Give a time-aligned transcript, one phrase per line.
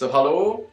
[0.00, 0.70] So, hallo.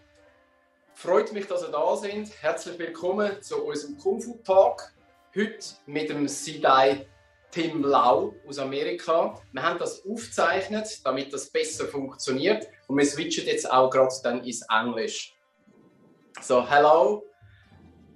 [0.93, 2.31] Freut mich, dass ihr da sind.
[2.41, 4.93] Herzlich willkommen zu unserem Kung Fu Talk.
[5.35, 7.05] Heute mit dem Sidai
[7.51, 9.37] Tim Lau aus Amerika.
[9.51, 12.69] Wir haben das aufgezeichnet, damit das besser funktioniert.
[12.87, 15.35] Und wir switchen jetzt auch gerade dann ins Englisch.
[16.39, 17.25] So, hello.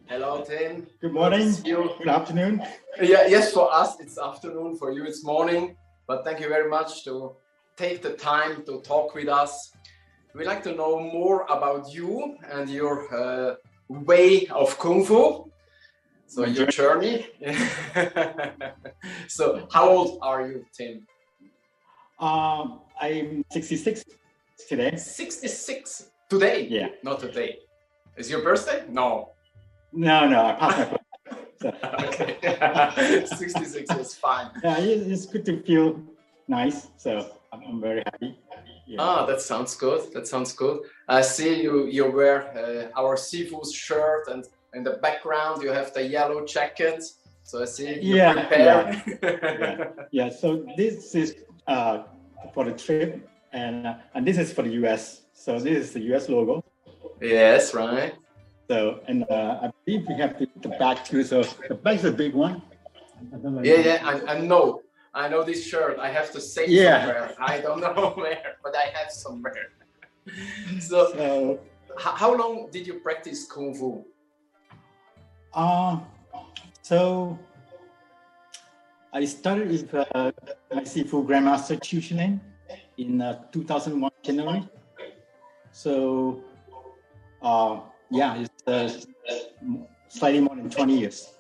[0.06, 0.88] Hello, Tim.
[1.02, 1.54] Good morning.
[1.62, 2.62] Good afternoon.
[3.02, 4.78] Yeah, yes, for us it's afternoon.
[4.78, 5.76] For you it's morning.
[6.08, 7.36] But thank you very much to
[7.76, 9.74] take the time to talk with us.
[10.34, 13.56] We'd like to know more about you and your uh,
[13.90, 15.52] way of Kung Fu.
[16.28, 17.28] So, your journey.
[19.28, 21.06] so, how old are you, Tim?
[22.18, 24.06] Um, I'm 66
[24.70, 24.96] today.
[24.96, 26.68] 66 today?
[26.70, 26.88] Yeah.
[27.04, 27.60] Not today.
[28.16, 28.86] Is your birthday?
[28.88, 29.32] No.
[29.92, 30.98] No, no, I passed my.
[31.64, 33.26] Okay.
[33.26, 34.50] 66 is fine.
[34.64, 36.02] yeah, it's good to feel
[36.48, 36.88] nice.
[36.98, 38.40] So I'm, I'm very happy.
[38.88, 38.98] Yeah.
[39.00, 40.12] Ah, that sounds good.
[40.14, 40.80] That sounds good.
[41.08, 45.94] I see you you wear uh, our Sifu's shirt and in the background you have
[45.94, 47.04] the yellow jacket.
[47.44, 49.04] So I see you Yeah, prepare.
[49.22, 49.88] yeah.
[50.12, 51.36] yeah, so this is
[51.68, 52.04] uh,
[52.54, 55.22] for the trip, and uh, and this is for the US.
[55.34, 56.64] So this is the US logo.
[57.22, 58.14] yes, right.
[58.70, 61.24] So and uh, I believe we have the, the back too.
[61.24, 62.62] So the back's a big one.
[63.34, 64.00] I don't know if Yeah, yeah.
[64.10, 64.82] I, I know.
[65.14, 66.00] I know this shirt.
[66.00, 67.00] I have to say Yeah.
[67.06, 67.36] somewhere.
[67.40, 69.70] I don't know where, but I have somewhere.
[70.80, 71.60] so, So
[71.98, 74.06] how long did you practice kung fu?
[75.54, 76.00] Uh,
[76.82, 77.38] so
[79.12, 80.32] I started with uh,
[80.74, 82.40] my Sifu Grandmaster Chiu Chi Ling
[82.98, 84.64] in uh, 2001 January.
[85.74, 86.42] So
[87.42, 88.88] uh, yeah, it's uh,
[90.08, 91.34] slightly more than 20 years.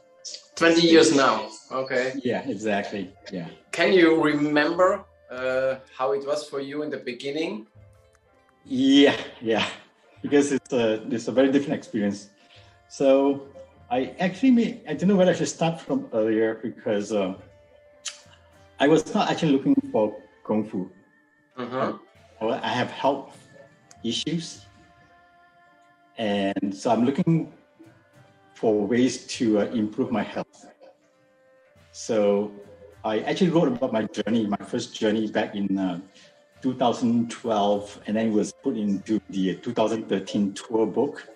[0.55, 1.47] 20 years now.
[1.71, 2.13] Okay.
[2.23, 3.13] Yeah, exactly.
[3.31, 3.47] Yeah.
[3.71, 7.67] Can you remember uh, how it was for you in the beginning?
[8.65, 9.65] Yeah, yeah,
[10.21, 12.29] because it's a it's a very different experience.
[12.89, 13.47] So
[13.89, 17.33] I actually may, I don't know where I should start from earlier because uh,
[18.79, 20.91] I was not actually looking for kung fu.
[21.57, 21.97] Uh-huh.
[22.41, 23.37] I have health
[24.03, 24.65] issues,
[26.17, 27.53] and so I'm looking
[28.55, 30.67] for ways to uh, improve my health.
[31.93, 32.51] So
[33.03, 35.99] I actually wrote about my journey, my first journey back in uh,
[36.61, 41.27] 2012, and then it was put into the 2013 tour book.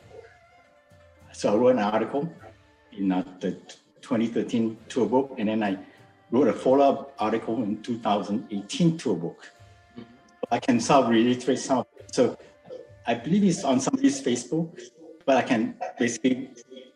[1.31, 2.31] So I wrote an article
[2.92, 3.54] in uh, the
[4.02, 5.80] 2013 tour book, and then I
[6.30, 9.52] wrote a follow-up article in 2018 tour book.
[10.52, 12.14] I can sort of reiterate some of it.
[12.14, 12.38] So
[13.08, 14.80] I believe it's on somebody's Facebook,
[15.25, 16.52] but I can basically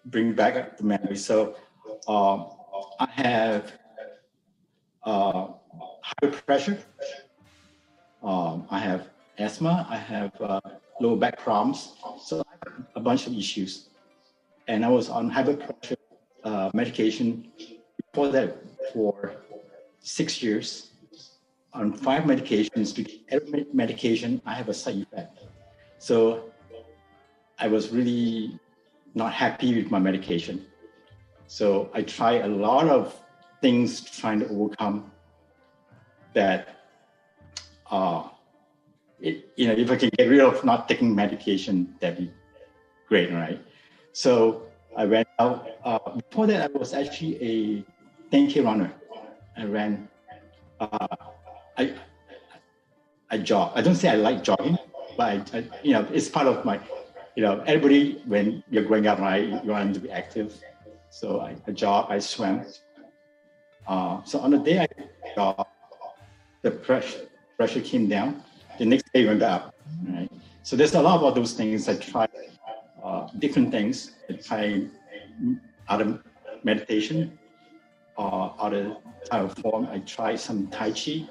[0.06, 1.18] bring back the memory.
[1.18, 1.56] So
[2.08, 2.52] um,
[3.00, 3.74] I have
[5.09, 5.47] uh,
[6.09, 6.78] high pressure.
[8.22, 9.02] Um, I have
[9.38, 9.88] asthma.
[9.90, 10.62] I have uh,
[11.00, 11.94] low back problems.
[12.28, 13.90] So I have a bunch of issues.
[14.68, 16.02] And I was on high blood pressure
[16.44, 17.52] uh, medication
[18.00, 18.58] before that
[18.94, 19.14] for
[20.00, 20.92] six years
[21.74, 22.96] on five medications.
[22.96, 25.40] Because every medication, I have a side effect.
[25.97, 26.52] So
[27.58, 28.59] I was really
[29.16, 30.66] not happy with my medication.
[31.47, 33.16] So I tried a lot of
[33.62, 35.12] things trying to overcome
[36.34, 36.75] that.
[37.90, 38.30] Uh,
[39.20, 42.31] it, you know, if I can get rid of not taking medication, that'd be
[43.08, 43.59] great, right?
[44.14, 45.68] So I went out.
[45.84, 46.00] Uh,
[46.30, 48.94] before that, I was actually a 10k runner.
[49.58, 50.08] I ran.
[50.80, 51.08] Uh,
[51.78, 51.96] I
[53.31, 53.74] I jog.
[53.76, 54.78] I don't say I like jogging,
[55.18, 56.80] but I, I, you know, it's part of my,
[57.36, 60.56] you know, everybody when you're growing up, right, you want to be active.
[61.12, 62.66] So I, I jog, I swim.
[63.89, 64.88] Uh, so on the day I
[65.35, 65.66] jog,
[66.61, 67.25] the pressure
[67.57, 68.44] pressure came down.
[68.77, 69.73] The next day went up.
[70.07, 70.29] Right.
[70.61, 71.89] So there's a lot of those things.
[71.89, 72.29] I tried
[73.03, 74.11] uh, different things.
[74.29, 74.91] I tried
[75.88, 76.22] other
[76.63, 77.38] meditation,
[78.16, 79.87] uh, other type of form.
[79.91, 81.28] I tried some Tai Chi.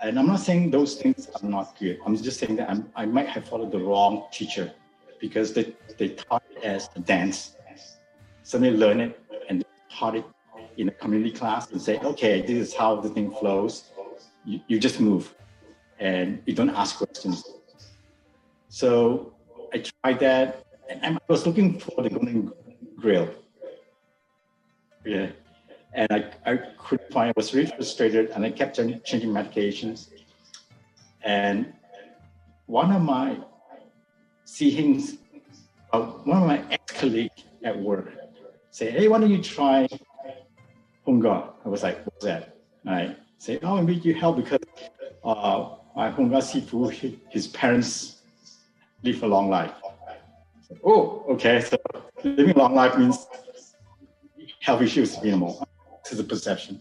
[0.00, 1.98] And I'm not saying those things are not good.
[2.04, 4.70] I'm just saying that I'm, I might have followed the wrong teacher
[5.18, 7.56] because they, they taught it as a dance.
[8.42, 10.24] Somebody learned it and taught it
[10.78, 13.90] in a community class and say, okay, this is how the thing flows.
[14.44, 15.34] You, you just move
[15.98, 17.44] and you don't ask questions.
[18.68, 19.34] So
[19.74, 22.52] I tried that and I was looking for the golden
[22.96, 23.28] grill.
[25.04, 25.30] Yeah.
[25.94, 30.10] And I, I couldn't find, I was really frustrated and I kept ch- changing medications.
[31.22, 31.72] And
[32.66, 33.38] one of my
[34.44, 35.02] seeing,
[35.92, 38.12] uh, one of my ex-colleagues at work
[38.70, 39.88] say, hey, why don't you try
[41.08, 41.54] Hung Gar?
[41.64, 42.54] I was like, what's that?
[42.84, 44.58] And I say, oh, maybe you help because
[45.24, 46.92] uh, my Hung Gar Sifu,
[47.30, 48.20] his parents
[49.02, 49.72] live a long life.
[50.60, 51.62] So, oh, okay.
[51.62, 51.78] So
[52.22, 53.26] living a long life means
[54.60, 55.66] health issues minimal.
[56.04, 56.78] This is the perception.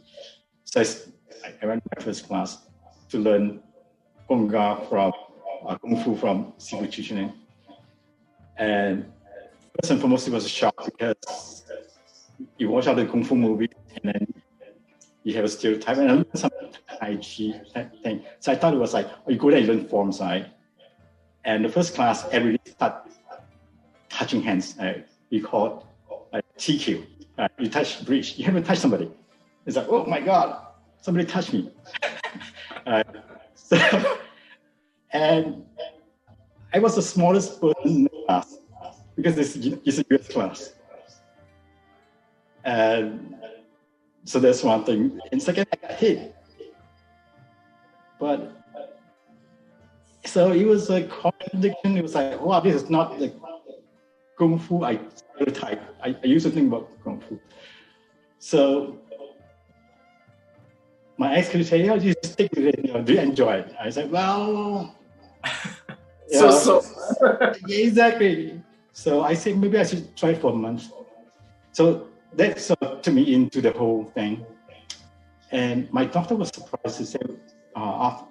[0.66, 2.68] So I, I went to my first class
[3.12, 3.62] to learn
[4.28, 5.14] Gong Ga from
[5.66, 7.32] uh, Kung Fu from Sifu Chi
[8.58, 9.10] And
[9.80, 11.64] first and foremost, it was a shock because
[12.58, 13.70] you watch the Kung Fu movies
[14.04, 14.34] and then
[15.24, 16.52] you have a stereotype and I learned some
[17.00, 17.62] Chi
[18.04, 18.26] thing.
[18.40, 20.48] So I thought it was like, oh, you go there and learn forms, right?
[21.46, 23.10] And the first class, everybody start
[24.10, 24.78] touching hands.
[24.80, 25.88] Uh, we call
[26.34, 27.06] it TQ.
[27.60, 29.12] You touch bridge, you haven't touched somebody.
[29.66, 30.66] It's like, oh my God,
[31.02, 31.72] somebody touched me.
[33.54, 34.18] so,
[35.12, 35.64] and
[36.74, 38.58] I was the smallest person in the class
[39.16, 39.56] because it's,
[39.86, 40.74] it's a US class.
[42.64, 43.36] And
[44.28, 45.20] so that's one thing.
[45.32, 46.36] And second, I got hit.
[48.20, 48.62] But
[50.26, 51.98] so it was a contradiction.
[51.98, 53.34] It was like, wow, this is not the
[54.38, 55.82] kung fu I stereotype.
[56.04, 57.40] I, I used to think about kung fu.
[58.40, 59.00] So
[61.18, 62.86] my ex could say, "Oh, you stick with it.
[62.86, 64.94] You know, do you enjoy it?" I said, "Well,
[66.28, 66.84] so so
[67.66, 70.92] yeah, exactly." So I said, maybe I should try for a month.
[71.72, 74.46] So that of took me into the whole thing.
[75.52, 77.20] And my doctor was surprised to say,
[77.76, 78.26] uh, after,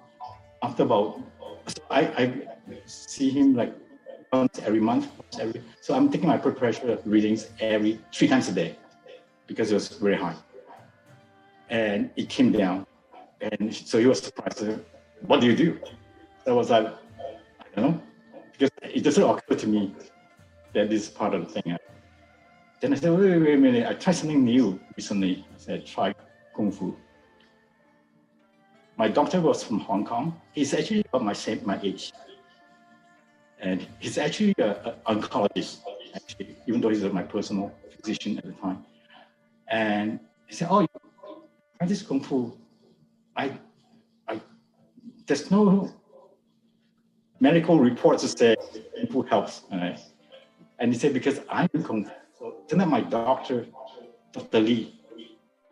[0.61, 1.19] after about,
[1.67, 2.33] so I, I
[2.85, 3.73] see him like
[4.31, 8.49] once every month, once every, so I'm taking my blood pressure readings every three times
[8.49, 8.77] a day
[9.47, 10.35] because it was very high
[11.69, 12.85] and it came down.
[13.41, 14.79] And so he was surprised.
[15.21, 15.79] What do you do?
[16.45, 18.01] I was like, I don't know,
[18.51, 19.95] because it doesn't occur to me
[20.73, 21.77] that this is part of the thing.
[22.79, 23.87] Then I said, wait, wait, a minute.
[23.87, 25.45] I tried something new recently.
[25.53, 26.13] I said, try
[26.55, 26.95] Kung Fu.
[28.97, 30.39] My doctor was from Hong Kong.
[30.51, 32.13] He's actually about my same my age.
[33.59, 35.79] And he's actually an oncologist,
[36.13, 38.85] actually, even though he's my personal physician at the time.
[39.67, 40.85] And he said, Oh,
[41.79, 42.55] practice Kung Fu,
[43.35, 43.57] I,
[44.27, 44.39] I,
[45.25, 45.91] there's no
[47.39, 48.55] medical reports to say
[48.95, 49.63] Kung Fu helps.
[49.71, 49.99] Right?
[50.77, 52.11] And he said, because I'm Kung Fu.
[52.37, 53.65] So then my doctor,
[54.31, 54.59] Dr.
[54.59, 54.99] Lee,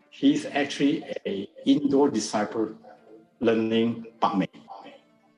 [0.09, 2.75] he's actually a indoor disciple
[3.39, 4.47] learning Pak Mei.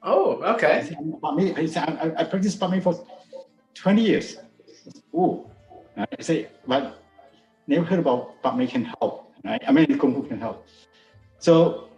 [0.03, 0.79] Oh, okay.
[0.79, 3.05] I, said, I, I practiced Pak for
[3.75, 4.37] 20 years.
[5.13, 5.49] Oh,
[5.97, 7.01] I say, but
[7.67, 9.63] never heard about Pak can help right?
[9.67, 10.67] I mean, Kung Fu can help.
[11.39, 11.89] So,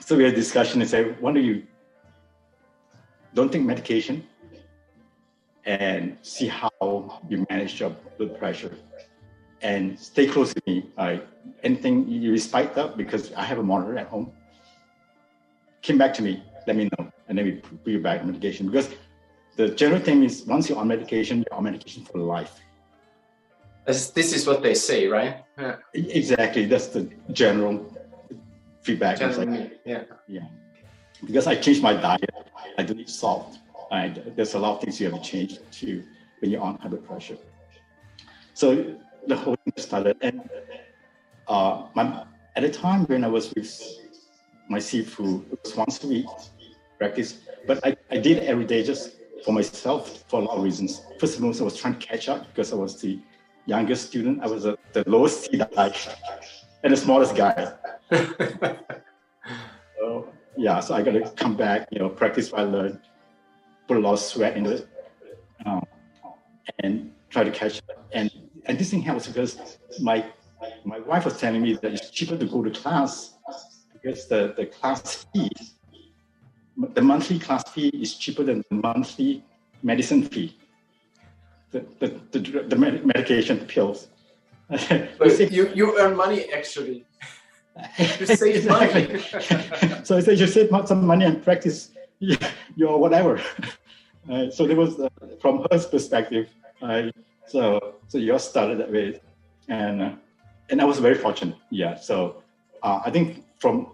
[0.00, 1.64] so we had a discussion and say, why don't you
[3.34, 4.26] don't take medication
[5.66, 8.74] and see how you manage your blood pressure
[9.62, 10.86] and stay close to me.
[10.96, 11.26] Right?
[11.62, 14.32] Anything you spiked up because I have a monitor at home.
[15.82, 18.66] Came back to me, let me know, and then we put you back on medication
[18.66, 18.90] because
[19.56, 22.60] the general thing is once you're on medication, you're on medication for life.
[23.86, 25.44] This, this is what they say, right?
[25.58, 25.76] Yeah.
[25.94, 26.66] Exactly.
[26.66, 27.86] That's the general
[28.82, 29.20] feedback.
[29.20, 30.02] like, yeah.
[30.26, 30.40] Yeah.
[31.24, 32.30] Because I changed my diet,
[32.78, 33.58] I don't eat salt.
[33.90, 36.04] And there's a lot of things you have to change too
[36.40, 37.36] when you're on high blood pressure.
[38.54, 38.96] So
[39.26, 40.48] the whole thing started, and
[41.46, 42.24] uh, my,
[42.56, 43.70] at the time when I was with
[44.68, 46.26] my Sifu, it was once a week
[46.98, 51.02] practice, but I, I did every day just for myself for a lot of reasons.
[51.18, 53.18] First of all, I was trying to catch up because I was the
[53.66, 54.42] youngest student.
[54.42, 56.14] I was a, the lowest Sidai
[56.82, 57.72] and the smallest guy.
[59.98, 63.00] so yeah, so I got to come back, you know, practice what I learned,
[63.86, 64.88] put a lot of sweat into it,
[65.64, 65.84] um,
[66.80, 68.06] and try to catch up.
[68.12, 68.30] And
[68.66, 70.24] and this thing helps because my
[70.84, 73.34] my wife was telling me that it's cheaper to go to class
[73.92, 75.50] because the, the class fee,
[76.94, 79.44] the monthly class fee is cheaper than the monthly
[79.82, 80.56] medicine fee
[81.70, 81.84] the,
[82.30, 84.08] the, the, the medication pills.
[84.68, 87.04] but you, you earn money actually.
[87.98, 89.20] you save money.
[90.04, 91.90] so I said you save some money and practice
[92.76, 93.40] your whatever.
[94.28, 95.08] Uh, so there was uh,
[95.40, 96.48] from her perspective.
[96.82, 97.02] Uh,
[97.46, 99.20] so so yours started that way,
[99.68, 100.10] and uh,
[100.68, 101.54] and I was very fortunate.
[101.70, 101.94] Yeah.
[101.94, 102.42] So
[102.82, 103.86] uh, I think from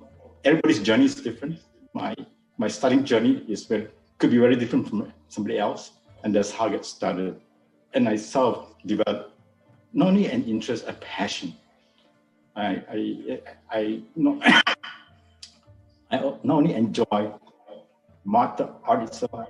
[0.43, 1.59] everybody's journey is different.
[1.93, 2.17] My
[2.57, 5.91] my studying journey is very could be very different from somebody else,
[6.25, 7.38] and that's how I get started
[7.95, 9.33] and I self of developed
[9.93, 11.55] not only an interest, a passion.
[12.57, 14.38] I, I, I, not,
[16.11, 17.33] I not only enjoy
[18.25, 19.49] martial art itself,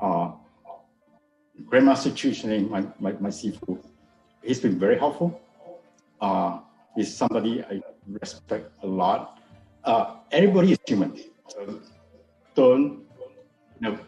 [0.00, 0.32] uh,
[1.64, 3.82] Grandmaster my, my, my Sifu,
[4.42, 5.40] he's been very helpful.
[6.20, 6.58] Uh,
[6.96, 7.80] he's somebody I
[8.20, 9.38] respect a lot.
[9.84, 11.16] Uh, everybody is human.
[11.48, 11.80] So
[12.54, 13.04] don't,
[13.80, 13.98] you know,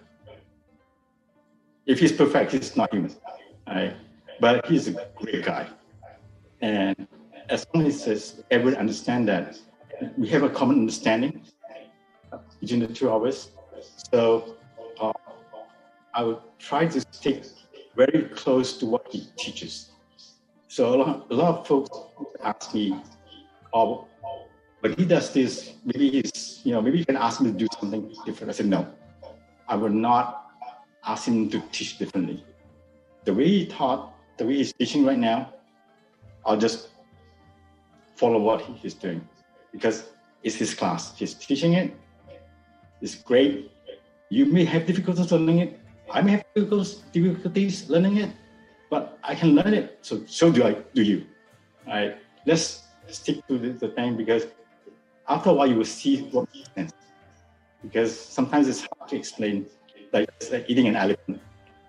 [1.87, 3.15] if he's perfect, he's not human.
[3.67, 3.95] Right?
[4.41, 5.69] But he's a great guy.
[6.61, 7.07] And
[7.49, 9.57] as long as everyone understand that
[10.17, 11.43] we have a common understanding
[12.61, 13.51] between the two hours.
[14.13, 14.57] So
[15.01, 15.13] uh,
[16.15, 17.45] I would try to stick
[17.97, 19.91] very close to what he teaches.
[20.69, 21.91] So a lot, a lot of folks
[22.43, 23.01] ask me,
[23.73, 24.07] oh,
[24.83, 27.67] but he does this, maybe he's, you know, maybe you can ask him to do
[27.81, 28.51] something different.
[28.51, 28.87] I said, no,
[29.69, 30.51] I will not
[31.05, 32.45] ask him to teach differently.
[33.25, 35.55] The way he taught, the way he's teaching right now,
[36.45, 36.89] I'll just
[38.15, 39.27] follow what he's doing
[39.73, 40.11] because
[40.43, 41.17] it's his class.
[41.19, 41.97] He's teaching it.
[43.01, 43.71] It's great.
[44.29, 45.81] You may have difficulties learning it.
[46.11, 48.31] I may have difficulties learning it,
[48.91, 49.99] but I can learn it.
[50.03, 50.73] So so do I.
[50.95, 51.27] Do you?
[51.87, 52.17] All right.
[52.47, 54.47] Let's stick to the, the thing because
[55.29, 56.93] after a while you will see what makes sense.
[57.83, 59.67] Because sometimes it's hard to explain.
[60.13, 61.41] Like, it's like eating an elephant.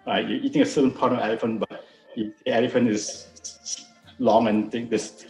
[0.05, 0.27] Right?
[0.27, 1.85] You're eating a certain part of an elephant, but
[2.15, 3.27] the elephant is
[4.19, 5.25] long and this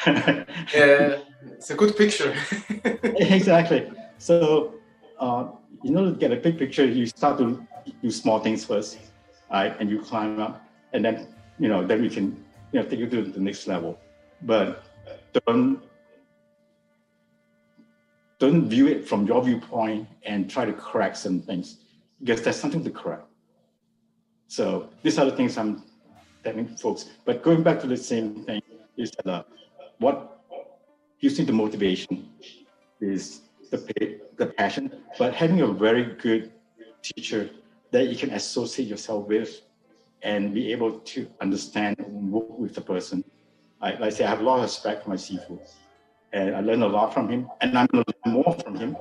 [0.06, 2.34] yeah, it's a good picture.
[3.04, 3.90] exactly.
[4.16, 4.74] So,
[5.20, 5.48] uh,
[5.84, 7.64] in order to get a big picture, you start to
[8.02, 8.98] do small things first,
[9.50, 9.76] right?
[9.78, 13.08] And you climb up, and then you know, then we can you know take you
[13.08, 13.98] to the next level.
[14.42, 14.82] But
[15.46, 15.82] don't
[18.38, 21.76] don't view it from your viewpoint and try to correct some things
[22.20, 23.26] because there's something to correct.
[24.48, 25.84] So these are the things I'm
[26.42, 27.10] telling folks.
[27.26, 28.62] But going back to the same thing
[28.96, 29.42] is that uh,
[29.98, 30.40] what
[31.20, 32.30] gives me the motivation
[33.00, 36.52] is the the passion, but having a very good
[37.02, 37.50] teacher
[37.90, 39.62] that you can associate yourself with
[40.22, 43.24] and be able to understand and work with the person.
[43.80, 45.58] I, like I say, I have a lot of respect for my Sifu
[46.32, 48.96] and I learned a lot from him and I'm going to learn more from him,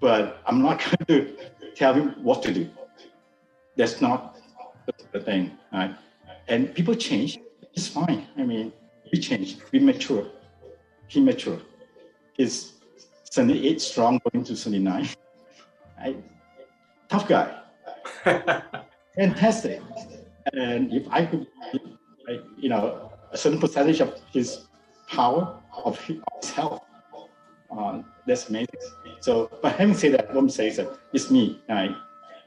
[0.00, 1.36] but I'm not going to
[1.74, 2.70] tell him what to do.
[3.76, 4.36] That's not
[5.12, 5.52] the thing.
[5.72, 5.94] Right?
[6.48, 7.38] And people change.
[7.74, 8.26] It's fine.
[8.36, 8.72] I mean,
[9.12, 10.26] we change, we mature.
[11.06, 11.58] He mature.
[13.32, 15.08] He's 78 strong going to 79.
[15.98, 16.16] I,
[17.08, 17.62] tough guy.
[19.16, 19.80] Fantastic.
[20.52, 21.46] And if I could,
[22.58, 24.66] you know, a certain percentage of his
[25.08, 26.20] power, of his
[26.50, 26.82] health,
[27.74, 28.68] uh, that's amazing.
[29.20, 31.58] So, but having said that, saying is that it's me.
[31.70, 31.96] I,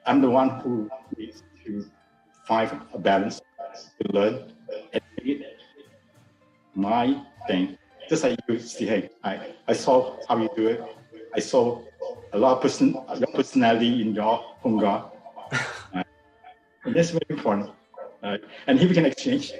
[0.06, 0.88] I'm the one who
[1.18, 1.90] needs to
[2.48, 3.42] find a balance,
[4.02, 4.54] to learn,
[4.94, 5.46] and
[6.76, 7.76] my thing.
[8.10, 10.84] Just like you, Steve, I, I saw how you do it.
[11.34, 11.82] I saw
[12.34, 15.12] a lot of person, your personality in your Hung Gar.
[15.52, 16.04] uh,
[16.86, 17.72] that's very important.
[18.22, 19.54] Uh, and here we can exchange.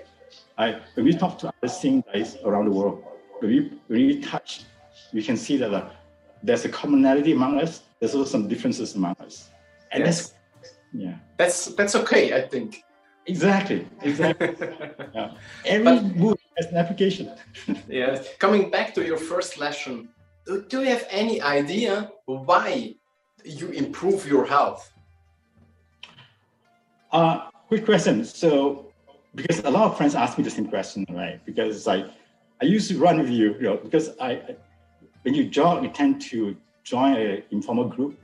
[0.58, 3.04] I, when we talk to other singing guys around the world,
[3.40, 4.64] when we, when we touch,
[5.14, 5.90] we can see that uh,
[6.44, 7.82] there's a commonality among us.
[8.00, 9.50] There's also some differences among us.
[9.92, 10.30] And yes.
[10.30, 10.34] that's,
[10.94, 11.16] yeah.
[11.38, 12.84] That's, that's okay, I think.
[13.26, 13.88] Exactly.
[14.02, 14.56] Exactly.
[15.14, 15.32] yeah.
[15.66, 17.32] Every but, as an application.
[17.90, 18.22] yeah.
[18.40, 20.10] Coming back to your first lesson,
[20.46, 22.96] do you have any idea why
[23.44, 24.92] you improve your health?
[27.12, 28.24] Uh, quick question.
[28.26, 28.92] So,
[29.34, 31.44] because a lot of friends ask me the same question, right?
[31.46, 32.06] Because it's like,
[32.62, 34.56] I used to run with you, you know, because I,
[35.24, 38.18] when you jog, you tend to join an informal group.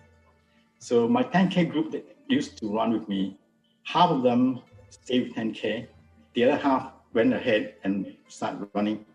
[0.80, 3.38] So my 10K group that used to run with me,
[3.84, 5.88] half of them stayed with 10K.
[6.34, 9.06] The other half went ahead and started running,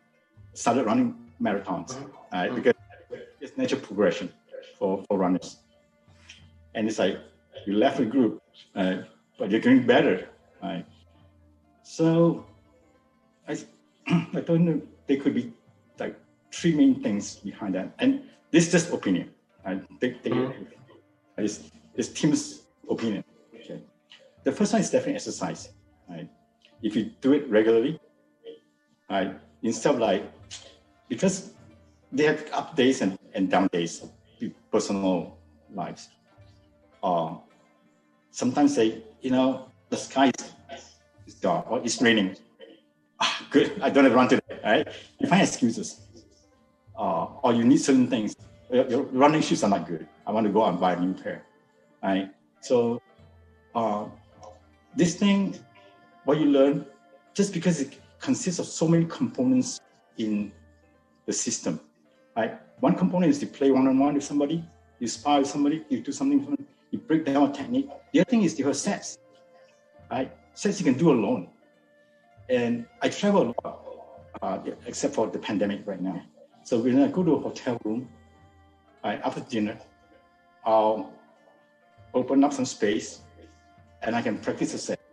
[0.54, 2.36] started running marathons, mm-hmm.
[2.36, 2.54] right?
[2.54, 2.74] Because
[3.40, 4.32] it's natural progression
[4.78, 5.58] for, for runners.
[6.74, 7.18] And it's like
[7.66, 8.42] you left the group,
[8.74, 8.98] uh,
[9.38, 10.28] but you're doing better,
[10.62, 10.84] right?
[11.82, 12.44] So
[13.48, 13.58] I,
[14.08, 15.52] I don't know, there could be
[15.98, 16.18] like
[16.52, 17.94] three main things behind that.
[17.98, 19.30] And this is just opinion.
[19.64, 19.82] Right?
[20.00, 20.62] They, they, mm-hmm.
[21.38, 23.24] it's, it's team's opinion.
[23.54, 23.80] Okay.
[24.44, 25.70] The first one is definitely exercise.
[26.08, 26.28] Right?
[26.83, 27.99] If you do it regularly,
[29.11, 30.30] right, instead of like,
[31.09, 31.52] because
[32.12, 34.04] they have up days and, and down days,
[34.71, 35.38] personal
[35.73, 36.09] lives.
[37.02, 37.37] Uh,
[38.30, 40.30] sometimes they, you know, the sky
[41.26, 42.37] is dark or it's raining.
[43.21, 44.88] Ah, good, I don't have to run today, right?
[45.18, 46.00] You find excuses.
[46.99, 48.35] Uh, or you need certain things.
[48.71, 50.06] Your, your running shoes are not good.
[50.26, 51.45] I want to go and buy a new pair,
[52.02, 52.30] right?
[52.61, 53.00] So
[53.75, 54.06] uh,
[54.95, 55.54] this thing
[56.26, 56.85] what you learn,
[57.35, 59.80] just because it consists of so many components
[60.18, 60.52] in
[61.25, 61.80] the system,
[62.37, 62.59] right?
[62.80, 64.62] One component is to play one-on-one with somebody,
[64.99, 67.88] you spar with somebody, you do something, you break down a technique.
[68.12, 69.18] The other thing is your sets,
[70.11, 70.30] right?
[70.54, 71.49] Sets you can do alone.
[72.49, 73.85] And I travel a lot,
[74.42, 76.23] uh, except for the pandemic right now.
[76.64, 78.09] So when I go to a hotel room,
[79.04, 79.78] right, after dinner,
[80.64, 81.12] I'll
[82.14, 83.21] open up some space
[84.02, 85.05] and I can practice a set.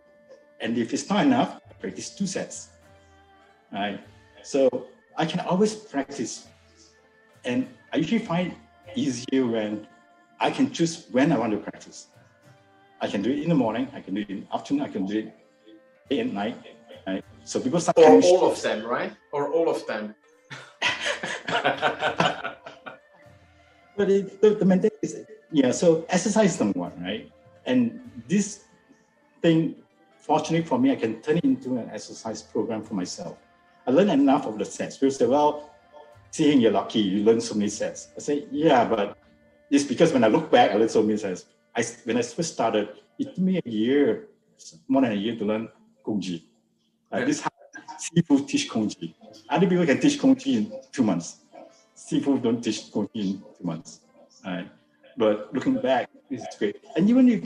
[0.64, 2.70] And if it's not enough, I practice two sets.
[3.70, 4.00] Right?
[4.42, 6.48] So I can always practice.
[7.44, 8.56] And I usually find
[8.96, 9.86] easier when
[10.40, 12.06] I can choose when I want to practice.
[13.02, 14.88] I can do it in the morning, I can do it in the afternoon, I
[14.88, 15.36] can do it
[16.08, 16.56] day and night.
[17.06, 17.22] Right?
[17.44, 19.12] So people start Or all of them, right?
[19.32, 20.14] Or all of them.
[23.98, 27.30] but it, the, the main thing is, yeah, so exercise number one, right?
[27.66, 28.64] And this
[29.42, 29.76] thing,
[30.24, 33.36] fortunately for me, I can turn it into an exercise program for myself.
[33.86, 34.96] I learned enough of the sets.
[34.96, 35.70] People say, well,
[36.30, 38.08] seeing you're lucky, you learn so many sets.
[38.16, 39.18] I say, yeah, but
[39.70, 41.44] it's because when I look back, I learned so many sets.
[41.76, 42.88] I, when I first started,
[43.18, 44.28] it took me a year,
[44.88, 45.68] more than a year to learn
[46.06, 46.42] Kongji.
[47.12, 47.24] Uh, yeah.
[47.26, 47.46] This
[47.98, 49.14] Sifu teach Kongji.
[49.50, 51.40] Other people can teach Kongji in two months.
[51.94, 54.00] Sifu don't teach Kongji in two months.
[54.44, 54.68] Right?
[55.16, 56.76] But looking back, this is great.
[56.96, 57.44] And even if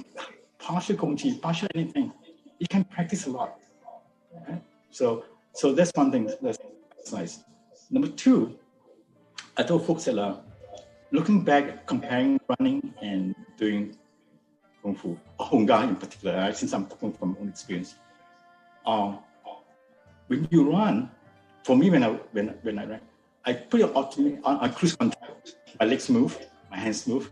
[0.58, 2.12] partial Kongji, partial anything,
[2.58, 3.58] you can practice a lot.
[4.48, 4.62] Right?
[4.90, 6.58] So, so that's one thing that's
[7.12, 7.40] nice.
[7.90, 8.58] Number two,
[9.56, 10.36] I told folks that uh,
[11.10, 13.96] looking back, comparing running and doing
[14.82, 16.56] Kung Fu, Hung Gar in particular, right?
[16.56, 17.96] since I'm talking from my own experience,
[18.86, 19.18] um,
[20.28, 21.10] when you run,
[21.64, 23.00] for me, when I when when I run,
[23.44, 25.36] I put it on, on cruise control.
[25.80, 26.38] My legs move,
[26.70, 27.30] my hands move,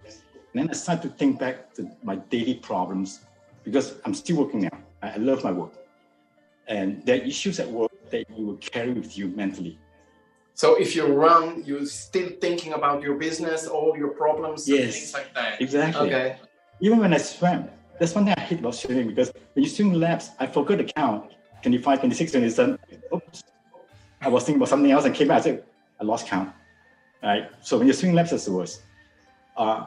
[0.52, 3.20] and then I start to think back to my daily problems
[3.64, 4.85] because I'm still working now.
[5.02, 5.74] I love my work,
[6.68, 9.78] and there are issues at work that you will carry with you mentally.
[10.54, 15.12] So if you run, you're still thinking about your business, all your problems, yes, things
[15.12, 15.60] like that.
[15.60, 16.06] Exactly.
[16.06, 16.36] Okay.
[16.80, 19.92] Even when I swam, that's one thing I hate about swimming because when you swim
[19.92, 22.78] laps, I forgot to count 25, 26, 27.
[23.14, 23.44] Oops.
[24.20, 25.38] I was thinking about something else and came back.
[25.38, 25.64] I said,
[26.00, 26.52] I lost count.
[27.22, 27.50] Right.
[27.60, 28.82] So when you're swimming laps, that's the worst.
[29.56, 29.86] Uh,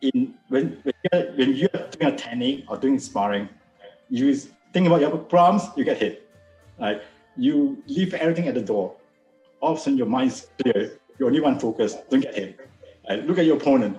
[0.00, 3.48] in when when you're, when you're doing a technique or doing sparring,
[4.10, 4.34] you
[4.72, 6.30] think about your problems, you get hit.
[6.80, 7.02] Right.
[7.36, 8.94] You leave everything at the door
[9.60, 10.98] all of a sudden your mind's clear.
[11.18, 11.96] You only want focus.
[12.10, 12.68] Don't get hit.
[13.08, 13.98] Uh, look at your opponent.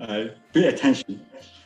[0.00, 1.24] Uh, pay attention.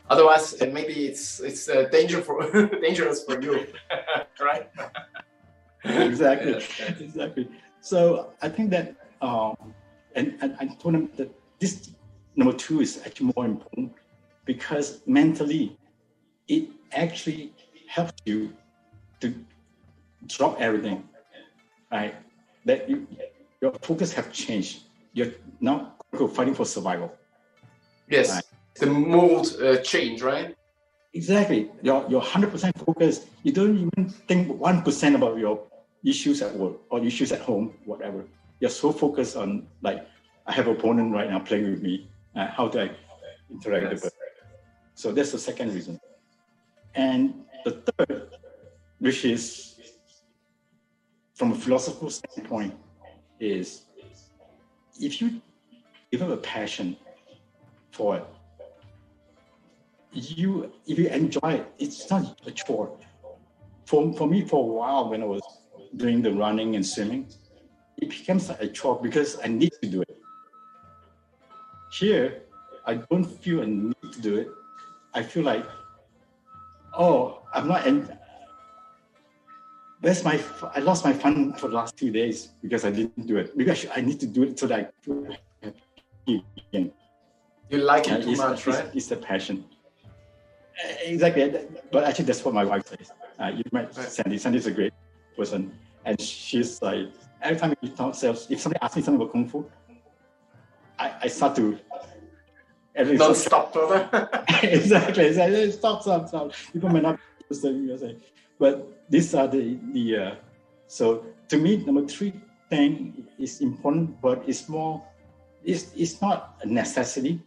[0.09, 2.39] Otherwise, uh, maybe it's it's uh, danger for,
[2.81, 3.67] dangerous for you,
[4.41, 4.71] right?
[5.85, 6.95] exactly, yeah.
[7.01, 7.49] exactly.
[7.81, 9.75] So I think that, um,
[10.15, 11.91] and, and I told them that this
[12.37, 13.93] number two is actually more important
[14.45, 15.77] because mentally,
[16.47, 17.53] it actually
[17.97, 18.53] helps you
[19.21, 19.35] to
[20.27, 20.99] drop everything,
[21.91, 22.15] right?
[22.67, 23.07] that you,
[23.63, 24.83] your focus have changed.
[25.15, 25.95] You're now
[26.35, 27.13] fighting for survival.
[28.11, 28.45] Yes, right?
[28.75, 30.55] the mood uh, change, right?
[31.15, 31.71] Exactly.
[31.83, 33.29] You're, you're 100% focused.
[33.43, 35.63] You don't even think 1% about your
[36.05, 38.25] issues at work or issues at home, whatever.
[38.61, 40.07] You're so focused on, like,
[40.47, 42.09] I have opponent right now playing with me.
[42.35, 42.91] Uh, how do I
[43.51, 43.93] interact yes.
[43.93, 44.13] with it?
[44.95, 45.99] So that's the second reason.
[46.95, 48.29] And the third,
[49.01, 49.75] which is
[51.35, 52.75] from a philosophical standpoint
[53.41, 53.87] is
[55.01, 55.43] if you
[56.13, 56.97] have a passion
[57.91, 58.27] for it,
[60.13, 62.97] you if you enjoy it, it's not a chore.
[63.85, 65.43] For, for me, for a while when I was
[65.97, 67.27] doing the running and swimming,
[67.99, 70.17] it becomes a chore because I need to do it.
[71.93, 72.43] Here,
[72.87, 74.49] I don't feel a need to do it.
[75.15, 75.65] I feel like,
[76.97, 78.19] oh, I'm not, en-
[80.01, 80.41] where's my
[80.75, 83.57] I lost my fun for the last two days because I didn't do it.
[83.57, 85.73] Maybe I, should, I need to do it so that I
[86.29, 86.93] again.
[87.71, 88.89] You like it too it's, much, right?
[88.95, 89.65] It's the passion.
[91.05, 93.11] Exactly, but actually that's what my wife says.
[93.39, 94.09] Uh, you met right.
[94.09, 94.39] Sandy.
[94.39, 94.93] Sandy's a great
[95.37, 95.73] person,
[96.05, 97.09] and she's like
[97.43, 99.69] every time we talk if somebody asks me something about kung fu,
[100.99, 101.79] I, I start to
[102.97, 104.29] everything don't stop brother.
[104.63, 105.71] exactly, exactly.
[105.71, 106.53] Stop, stop, stop.
[106.73, 108.17] People may not understand you say,
[108.59, 110.35] but these are the, the uh,
[110.87, 112.33] so to me, number three
[112.71, 115.03] thing is important, but it's more,
[115.65, 117.41] it's, it's not a necessity,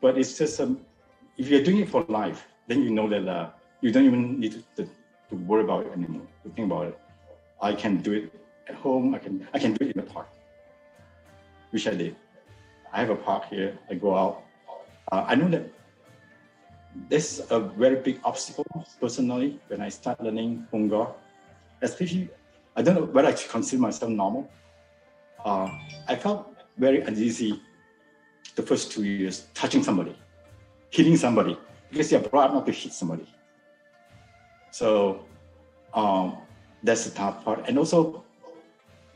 [0.00, 0.80] but it's just, um,
[1.36, 4.52] if you're doing it for life, then you know that uh, you don't even need
[4.52, 4.90] to, to,
[5.28, 6.98] to worry about it anymore, to think about it.
[7.60, 8.32] I can do it
[8.68, 10.28] at home, I can, I can do it in the park,
[11.70, 12.16] which I did.
[12.92, 14.44] I have a park here, I go out.
[15.12, 15.70] Uh, I know that
[17.10, 18.64] this is a very big obstacle
[18.98, 21.14] personally when I start learning Hung Gar.
[21.82, 22.30] Especially,
[22.74, 24.50] I don't know whether I should consider myself normal.
[25.44, 25.68] Uh,
[26.08, 27.60] I felt very uneasy
[28.54, 30.16] the first two years touching somebody,
[30.90, 31.58] hitting somebody,
[31.90, 33.26] because you're brought up not to hit somebody.
[34.70, 35.26] So
[35.92, 36.38] um,
[36.82, 37.68] that's the tough part.
[37.68, 38.24] And also,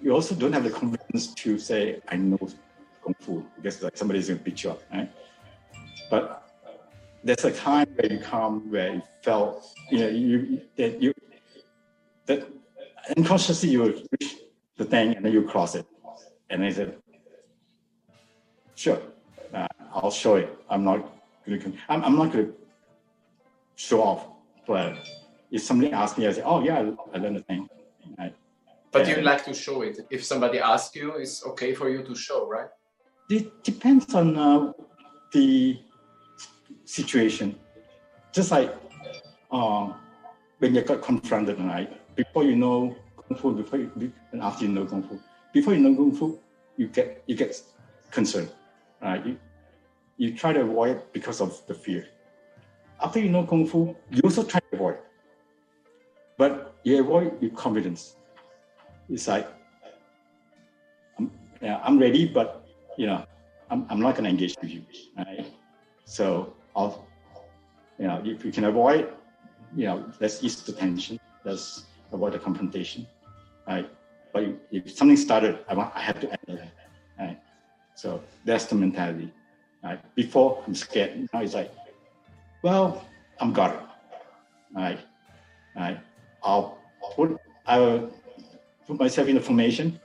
[0.02, 2.38] you also don't have the confidence to say, I know
[3.02, 5.10] Kung Fu, because like somebody's going to beat you up, right?
[6.10, 6.48] But
[7.24, 11.12] there's a time where you come where you felt, you know, you that you
[12.26, 12.46] that
[13.16, 14.36] unconsciously you reach
[14.76, 15.86] the thing and then you cross it,
[16.50, 16.96] and I said,
[18.74, 19.00] sure,
[19.52, 20.56] uh, I'll show it.
[20.70, 20.98] I'm not
[21.46, 21.72] going to.
[21.88, 22.54] I'm, I'm not going to
[23.74, 24.26] show off,
[24.66, 24.96] but
[25.50, 27.68] if somebody asks me, I say, oh yeah, I learned a thing.
[28.18, 28.32] I,
[28.92, 29.98] but you like to show it.
[30.10, 32.68] If somebody asks you, it's okay for you to show, right?
[33.28, 34.72] It depends on uh,
[35.32, 35.78] the
[36.86, 37.58] situation.
[38.32, 38.74] Just like
[39.50, 39.92] uh,
[40.58, 41.90] when you got confronted, right?
[42.16, 45.20] Before you know kung fu, before you, and after you know kung fu,
[45.52, 46.38] before you know kung fu,
[46.76, 47.60] you get you get
[48.10, 48.50] concerned,
[49.02, 49.24] right?
[49.26, 49.38] You,
[50.16, 52.06] you try to avoid because of the fear.
[53.02, 54.98] After you know kung fu, you also try to avoid,
[56.38, 58.16] but you avoid with confidence.
[59.08, 59.46] It's like,
[61.18, 63.24] I'm, yeah, I'm ready, but you know,
[63.70, 64.82] I'm, I'm not to engage with you,
[65.16, 65.46] right?
[66.04, 67.08] So I'll,
[67.98, 69.08] you know, if you can avoid,
[69.74, 73.06] you know, let's ease the tension, let's avoid the confrontation,
[73.66, 73.90] right?
[74.32, 76.70] But if something started, I want, I have to end it,
[77.18, 77.38] right?
[77.94, 79.32] So that's the mentality,
[79.82, 79.98] right?
[80.14, 81.72] Before I'm scared, now it's like,
[82.62, 83.06] well,
[83.40, 83.80] I'm got it,
[84.74, 85.00] right?
[85.74, 85.98] Right?
[86.42, 86.78] I'll
[87.14, 88.14] put, I will
[88.86, 89.98] put myself in the formation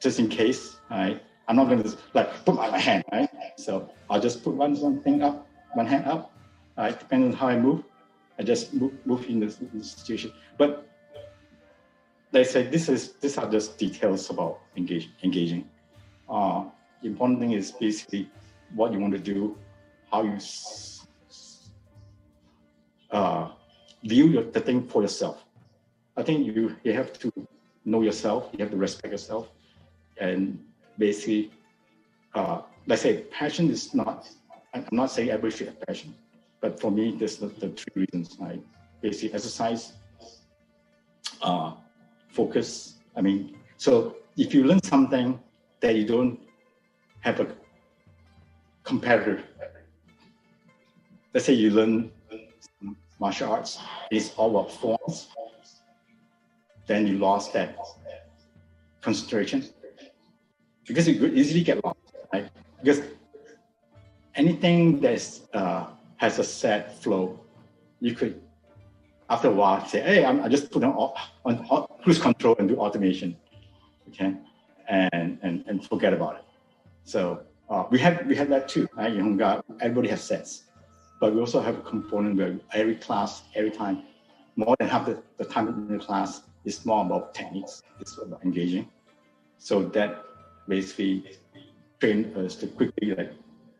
[0.00, 1.22] just in case, right?
[1.46, 3.28] I'm not going to like put my hand, right?
[3.58, 6.32] So I'll just put one, one thing up, one hand up,
[6.76, 6.98] right?
[6.98, 7.84] Depending on how I move,
[8.38, 10.32] I just move, move in this, situation.
[10.58, 10.86] But
[12.32, 15.68] they say this is these are just details about engage, engaging.
[16.28, 16.64] Uh,
[17.02, 18.30] the important thing is basically
[18.74, 19.56] what you want to do,
[20.10, 20.38] how you
[23.10, 23.50] uh,
[24.02, 25.44] view your, the thing for yourself.
[26.16, 27.32] I think you you have to
[27.84, 28.50] know yourself.
[28.52, 29.50] You have to respect yourself,
[30.18, 30.58] and
[30.98, 31.52] basically,
[32.34, 34.28] uh, let's say passion is not,
[34.74, 36.14] I'm not saying everybody should have passion,
[36.60, 38.36] but for me, there's the, the three reasons.
[38.42, 38.58] I
[39.00, 39.92] basically exercise,
[41.42, 41.74] uh,
[42.28, 42.96] focus.
[43.16, 45.38] I mean, so if you learn something
[45.80, 46.40] that you don't
[47.20, 47.46] have a
[48.82, 49.44] competitor,
[51.32, 52.10] let's say you learn
[53.20, 53.78] martial arts,
[54.10, 55.28] it's all about forms,
[56.86, 57.78] then you lost that
[59.00, 59.64] concentration
[60.84, 61.98] because you could easily get lost,
[62.32, 62.48] right?
[62.82, 63.02] Because
[64.36, 67.40] anything that uh, has a set flow,
[68.00, 68.40] you could
[69.30, 70.92] after a while say, "Hey, I'm, I just put on,
[71.44, 73.36] on, on cruise control and do automation,"
[74.08, 74.34] okay,
[74.88, 76.44] and and and forget about it.
[77.04, 78.86] So uh, we have we have that too.
[78.96, 79.12] Right?
[79.12, 80.64] You know, everybody has sets,
[81.20, 84.02] but we also have a component where every class, every time,
[84.56, 87.82] more than half the, the time in the class is more about techniques.
[88.00, 88.88] It's about engaging.
[89.58, 90.24] So that
[90.68, 91.38] basically
[92.00, 93.32] trained us to quickly like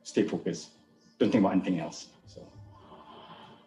[0.04, 0.68] stay focused,
[1.18, 2.06] don't think about anything else.
[2.26, 2.46] So.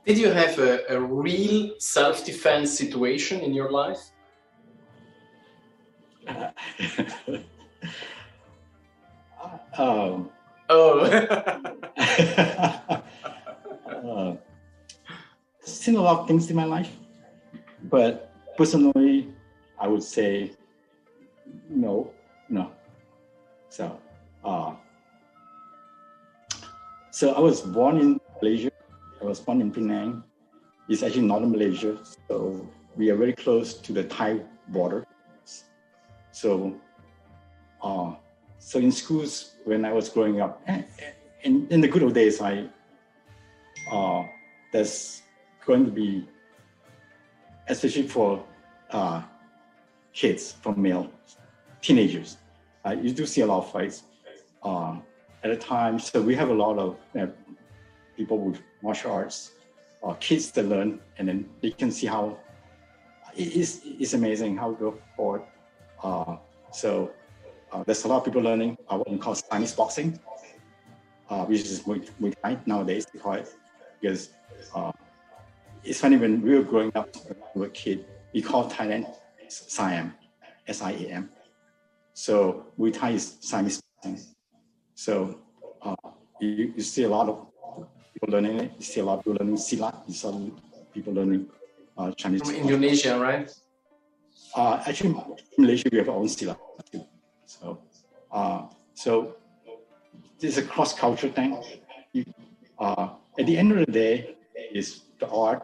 [0.05, 3.99] Did you have a, a real self-defense situation in your life?
[6.25, 6.51] Uh,
[9.77, 10.29] um,
[10.69, 11.01] oh.
[13.87, 14.35] uh,
[15.61, 16.91] seen a lot of things in my life,
[17.83, 19.29] but personally,
[19.79, 20.51] I would say
[21.69, 22.11] no,
[22.49, 22.71] no.
[23.69, 23.99] So,
[24.43, 24.73] uh,
[27.17, 28.69] so I was born in Malaysia.
[29.19, 30.21] I was born in Penang.
[30.87, 31.97] It's actually northern Malaysia,
[32.29, 35.03] so we are very close to the Thai border.
[36.31, 36.75] So,
[37.81, 38.13] uh,
[38.59, 40.61] so in schools when I was growing up,
[41.41, 42.69] in, in the good old days, I
[43.91, 44.23] uh,
[44.71, 45.23] there's
[45.65, 46.29] going to be,
[47.67, 48.45] especially for
[48.91, 49.23] uh,
[50.13, 51.09] kids, for male
[51.81, 52.37] teenagers,
[52.85, 54.03] uh, you do see a lot of fights
[54.61, 55.01] um,
[55.43, 55.99] at a time.
[55.99, 57.27] So we have a lot of uh,
[58.15, 59.51] people with martial arts,
[60.03, 62.37] uh, kids that learn, and then they can see how
[63.35, 65.43] it is it's amazing how to go forward.
[66.03, 66.37] Uh,
[66.71, 67.11] so
[67.71, 70.19] uh, there's a lot of people learning uh, what we call Chinese boxing,
[71.29, 74.29] uh, which is Muay, Muay Thai nowadays because
[74.73, 74.91] uh,
[75.83, 79.13] it's funny when we were growing up, when we were a kid, we call Thailand
[79.47, 80.13] Siam,
[80.67, 81.29] S-I-A-M.
[82.13, 83.81] So Muay Thai is Siamese.
[84.97, 85.37] So
[85.83, 85.95] uh,
[86.41, 87.45] you, you see a lot of
[88.13, 88.71] people learning it.
[88.79, 89.93] You see a lot of people learning Silat.
[90.07, 90.53] You see
[90.91, 91.45] people learning
[91.95, 92.41] uh, Chinese.
[92.41, 93.45] From Indonesia, right?
[94.55, 96.57] Uh, actually, in Malaysia, we have our own Silat
[96.91, 97.05] too.
[97.45, 97.77] So,
[98.31, 99.35] uh, so
[100.39, 101.61] this is a cross-cultural thing.
[102.13, 102.25] You,
[102.79, 104.35] uh, at the end of the day,
[104.73, 105.61] is the art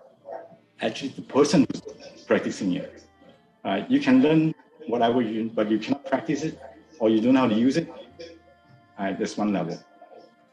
[0.80, 1.82] actually the person who's
[2.28, 3.02] practicing it.
[3.65, 4.54] Uh, you can learn
[4.86, 6.60] whatever you, but you cannot practice it
[7.00, 7.89] or you don't know how to use it.
[8.97, 9.79] All right, that's one level.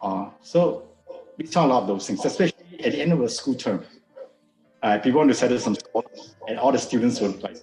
[0.00, 0.88] Uh, so
[1.37, 3.85] we saw a lot of those things, especially at the end of a school term,
[4.83, 7.57] uh, people want to settle some sports, and all the students would like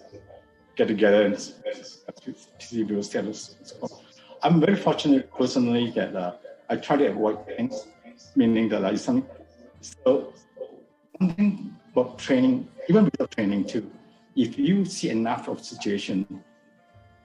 [0.76, 3.96] get together and see if those sports.
[4.44, 6.34] I'm very fortunate personally that uh,
[6.70, 7.88] I try to avoid things,
[8.36, 9.28] meaning that like something.
[9.82, 10.34] So
[11.20, 13.92] something about training, even without training too.
[14.36, 16.44] If you see enough of situation,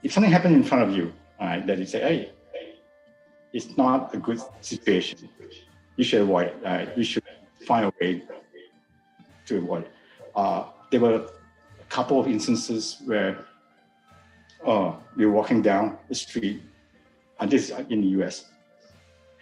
[0.01, 2.32] if something happened in front of you, right, that you say, hey,
[3.53, 5.29] it's not a good situation.
[5.95, 6.57] You should avoid it.
[6.63, 6.97] Right?
[6.97, 7.23] You should
[7.67, 8.23] find a way
[9.45, 9.87] to avoid.
[10.35, 13.45] Uh, there were a couple of instances where
[14.65, 16.63] uh, we were walking down the street,
[17.39, 18.45] and this is in the US,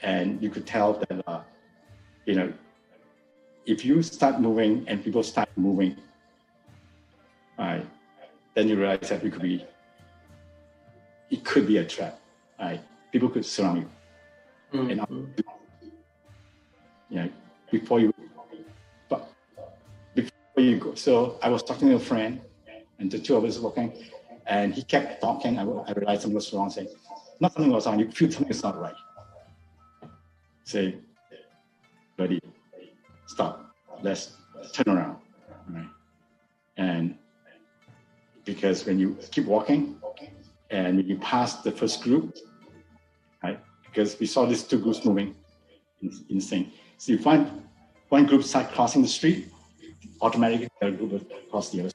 [0.02, 1.42] and you could tell that, uh,
[2.26, 2.52] you know,
[3.66, 5.96] if you start moving and people start moving,
[7.58, 7.86] right,
[8.56, 9.66] then you realize that it could be,
[11.30, 12.20] it could be a trap,
[12.60, 12.82] right?
[13.12, 13.90] People could surround you.
[14.74, 14.90] Mm-hmm.
[14.90, 15.44] And
[17.10, 17.28] yeah,
[17.72, 18.14] before you
[19.10, 19.30] but
[20.16, 20.96] before you go.
[20.96, 22.40] So I was talking to a friend,
[23.00, 23.94] and the two of us walking,
[24.48, 25.60] and he kept talking.
[25.60, 26.70] I, I realized something was wrong.
[26.70, 26.88] Saying,
[27.40, 28.00] not something was wrong.
[28.00, 28.96] You feel something is not right.
[30.64, 30.96] Say,
[32.18, 32.40] buddy,
[33.26, 33.76] stop.
[34.02, 34.38] Let's
[34.72, 35.18] turn around.
[35.70, 35.90] Right?
[36.78, 37.18] And
[38.46, 39.98] because when you keep walking,
[40.70, 42.38] and when you pass the first group?
[43.92, 45.36] Because we saw these two groups moving
[46.02, 46.70] in, in sync.
[46.98, 47.64] So you find
[48.10, 49.48] one group start crossing the street,
[50.22, 51.92] automatically they'll move across the other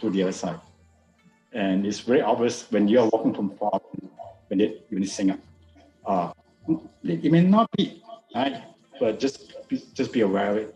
[0.00, 0.60] to the other side.
[1.52, 3.80] And it's very obvious when you're walking from far
[4.48, 5.38] when it when it's sing up.
[6.04, 6.32] Uh,
[7.02, 8.02] it, may not be
[8.34, 8.62] right,
[9.00, 10.74] but just be, just be aware of it.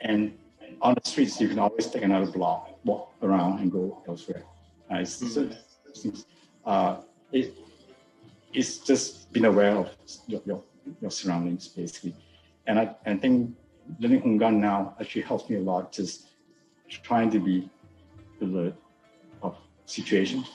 [0.00, 0.36] And
[0.80, 4.44] on the streets, you can always take another block, walk around, and go elsewhere.
[4.90, 6.18] Uh, it's, mm-hmm.
[6.64, 6.96] uh,
[7.32, 7.54] it,
[8.52, 9.90] it's just being aware of
[10.26, 10.62] your, your,
[11.00, 12.14] your surroundings, basically.
[12.66, 13.56] And I, I think
[14.00, 16.28] learning Hung Gar now actually helps me a lot, just
[16.88, 17.68] trying to be
[18.40, 18.74] alert
[19.42, 19.56] of
[19.86, 20.50] situations.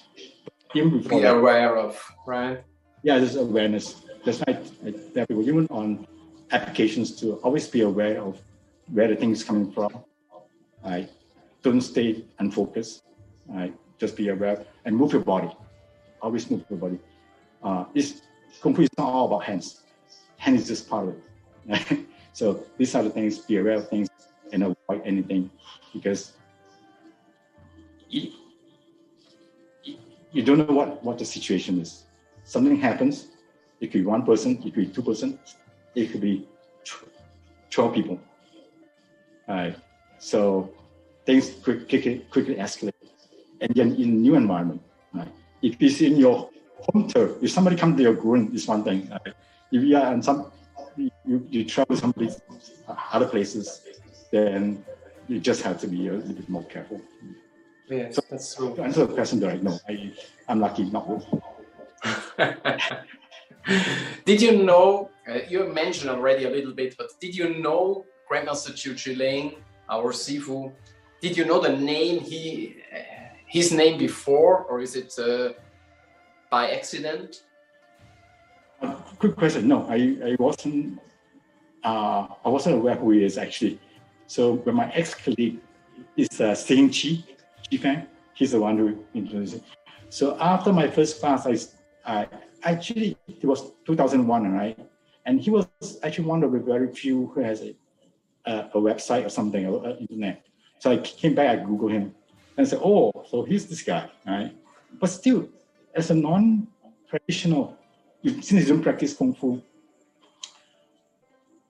[0.73, 2.63] Even before be aware of, right?
[3.03, 4.01] Yeah, there's awareness.
[4.23, 6.07] That's why I tell people, even on
[6.51, 8.41] applications, to always be aware of
[8.91, 10.03] where the thing is coming from.
[10.83, 11.09] I
[11.61, 13.03] don't stay unfocused.
[13.53, 15.51] I just be aware and move your body.
[16.21, 16.99] Always move your body.
[17.63, 18.21] Uh, it's
[18.63, 19.81] is not all about hands.
[20.37, 21.15] Hand is just part of
[21.67, 21.99] it.
[22.33, 24.07] So these are the things, be aware of things
[24.53, 25.49] and avoid anything
[25.93, 26.33] because
[28.09, 28.31] you,
[30.31, 32.03] you don't know what, what the situation is.
[32.43, 33.27] Something happens,
[33.81, 35.39] it could be one person, it could be two person,
[35.93, 36.47] it could be
[37.69, 38.19] 12 people.
[39.47, 39.75] Right.
[40.19, 40.73] So
[41.25, 42.93] things quick, quickly, quickly escalate.
[43.59, 44.81] And then in new environment,
[45.13, 45.27] right?
[45.61, 46.49] if it's in your
[46.89, 49.09] home turf, if somebody comes to your ground, it's one thing.
[49.09, 49.33] Right?
[49.71, 50.51] If you are in some
[50.97, 51.11] you,
[51.49, 52.41] you travel some places,
[53.11, 53.81] other places,
[54.31, 54.83] then
[55.27, 57.01] you just have to be a little bit more careful.
[57.89, 58.75] Yes, so, that's true.
[58.75, 60.11] To answer the question direct, no, I,
[60.47, 61.07] I'm lucky not.
[64.25, 68.73] did you know, uh, you mentioned already a little bit, but did you know Grandmaster
[68.75, 69.55] Chiu Chi
[69.89, 70.71] our Sifu,
[71.19, 72.99] did you know the name he, uh,
[73.45, 75.51] his name before, or is it uh,
[76.51, 77.43] by accident?
[78.81, 79.67] Uh, quick question.
[79.67, 80.99] No, I, I wasn't
[81.83, 83.79] uh, I wasn't aware who he is actually.
[84.27, 85.59] So when my ex-colleague
[86.15, 87.23] is uh, Sing Chi,
[87.69, 89.63] Chi Fang, he's the one who introduced it.
[90.09, 91.57] So after my first class, I,
[92.05, 92.27] I
[92.63, 94.77] actually, it was 2001, right?
[95.25, 95.67] And he was
[96.03, 97.75] actually one of the very few who has a,
[98.45, 100.45] a, a website or something, or, uh, internet.
[100.79, 102.15] So I came back, I Googled him
[102.57, 104.55] and said, oh, so he's this guy, right?
[104.99, 105.49] But still,
[105.95, 107.77] as a non-traditional
[108.23, 109.61] since you don't practice kung fu,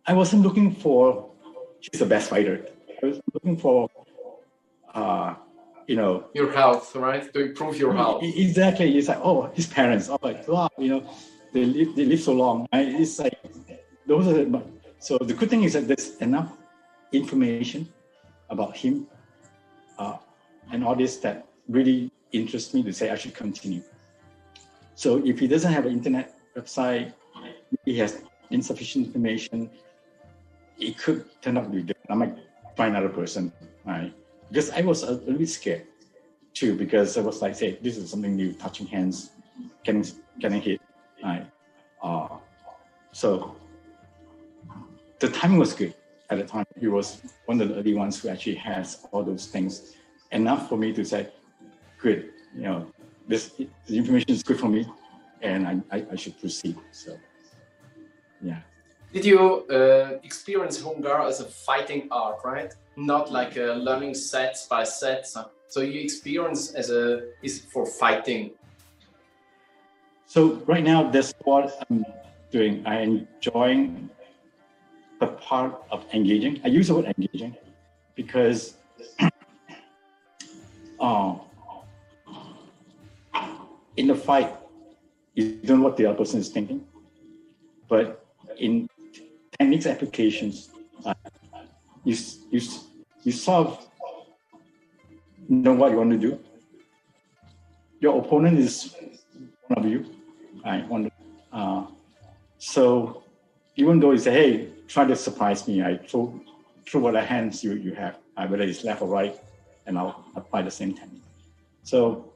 [0.05, 1.29] I wasn't looking for
[1.79, 2.65] she's the best fighter.
[3.01, 3.89] I was looking for,
[4.93, 5.35] uh,
[5.87, 7.31] you know, your health, right?
[7.33, 8.23] To improve your health.
[8.23, 8.97] Exactly.
[8.97, 10.09] It's like, oh, his parents.
[10.09, 11.09] Oh, like, wow, you know,
[11.53, 12.67] they live, they live so long.
[12.73, 12.87] Right?
[12.87, 13.39] It's like
[14.05, 14.33] those are.
[14.33, 14.61] The,
[14.99, 16.57] so the good thing is that there's enough
[17.11, 17.89] information
[18.49, 19.07] about him
[19.97, 20.17] uh,
[20.71, 23.81] and all this that really interests me to say I should continue.
[24.95, 27.13] So if he doesn't have an internet website,
[27.85, 29.69] he has insufficient information,
[30.77, 32.09] it could turn out to be different.
[32.09, 32.37] I might
[32.75, 33.51] find another person,
[33.85, 34.13] right?
[34.49, 35.87] Because I was a little bit scared
[36.53, 39.31] too, because I was like, say, this is something new, touching hands,
[39.83, 40.05] getting
[40.39, 40.81] getting hit,
[41.23, 41.47] right?
[42.03, 42.37] Uh,
[43.11, 43.55] so
[45.19, 45.93] the timing was good
[46.29, 46.65] at the time.
[46.79, 49.95] He was one of the early ones who actually has all those things
[50.31, 51.29] enough for me to say,
[51.99, 52.87] good, you know,
[53.27, 53.51] this
[53.87, 54.85] the information is good for me
[55.41, 56.77] and I, I, I should proceed.
[56.91, 57.17] So,
[58.41, 58.59] yeah.
[59.13, 62.73] Did you uh, experience Hung Gar as a fighting art, right?
[62.95, 65.35] Not like a learning sets by sets.
[65.67, 68.51] So you experience as a is for fighting.
[70.25, 72.05] So right now, that's what I'm
[72.51, 72.85] doing.
[72.85, 74.09] I enjoying
[75.19, 76.61] the part of engaging.
[76.63, 77.57] I use the word engaging
[78.15, 78.77] because
[80.99, 81.35] uh,
[84.01, 84.51] in the fight,
[85.35, 86.83] you don't know what the other person is thinking.
[87.87, 88.25] But
[88.57, 88.89] in
[89.57, 90.71] techniques applications,
[91.05, 91.13] uh,
[92.03, 92.15] you,
[92.49, 92.61] you,
[93.23, 93.87] you sort of
[95.47, 96.39] know what you want to do.
[97.99, 98.95] Your opponent is
[99.67, 100.05] one of you.
[100.65, 101.13] I want
[101.53, 101.85] uh,
[102.57, 103.23] so
[103.75, 106.39] even though you say, hey, try to surprise me, I throw,
[106.87, 109.35] throw what hands you, you have, uh, whether it's left or right,
[109.85, 111.21] and I'll apply the same technique.
[111.83, 112.33] So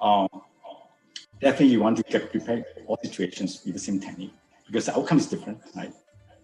[0.00, 0.28] um,
[1.42, 4.32] definitely you want to get prepared for all situations with the same technique
[4.66, 5.92] because the outcome is different, right?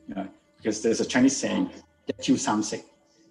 [0.09, 1.71] You know, because there's a Chinese saying,
[2.09, 2.85] that you sound sick.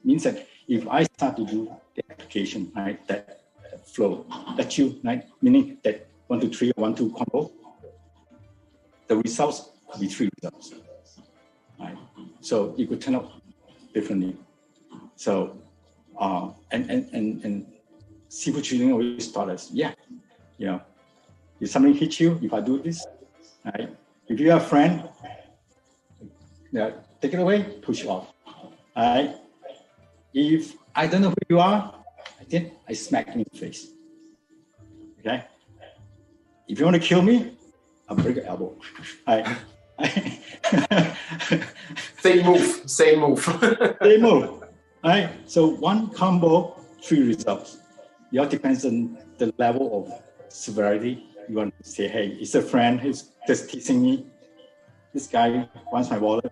[0.04, 3.42] Means that if I start to do the application, right, that,
[3.86, 4.26] flow,
[4.56, 7.52] that you, right, meaning that one, two, three, one, two combo,
[9.08, 10.74] the results could be three results,
[11.80, 11.98] right?
[12.42, 13.32] So it could turn out
[13.94, 14.38] differently.
[15.16, 15.58] So,
[16.18, 17.66] uh, and, and, and,
[18.30, 19.94] Sifu Chuning always taught us, yeah,
[20.58, 20.82] you know,
[21.60, 23.06] if somebody hits you, if I do this,
[23.66, 23.90] right?
[24.28, 25.10] If you have a friend,
[26.72, 26.92] yeah,
[27.22, 28.34] take it away, push off.
[28.96, 29.36] All right.
[30.34, 31.94] If I don't know who you are,
[32.40, 33.88] I did, I smack you in the face.
[35.20, 35.46] Okay.
[36.68, 37.54] If you want to kill me,
[38.10, 38.76] I'll break your elbow.
[39.26, 39.58] I,
[42.20, 43.44] same move, same move.
[44.02, 44.64] same move.
[45.04, 45.30] All right.
[45.46, 47.78] So one combo, three results.
[48.32, 52.62] It all depends on the level of severity you want to say, hey, it's a
[52.62, 54.26] friend he's just teasing me.
[55.14, 56.52] This guy wants my wallet.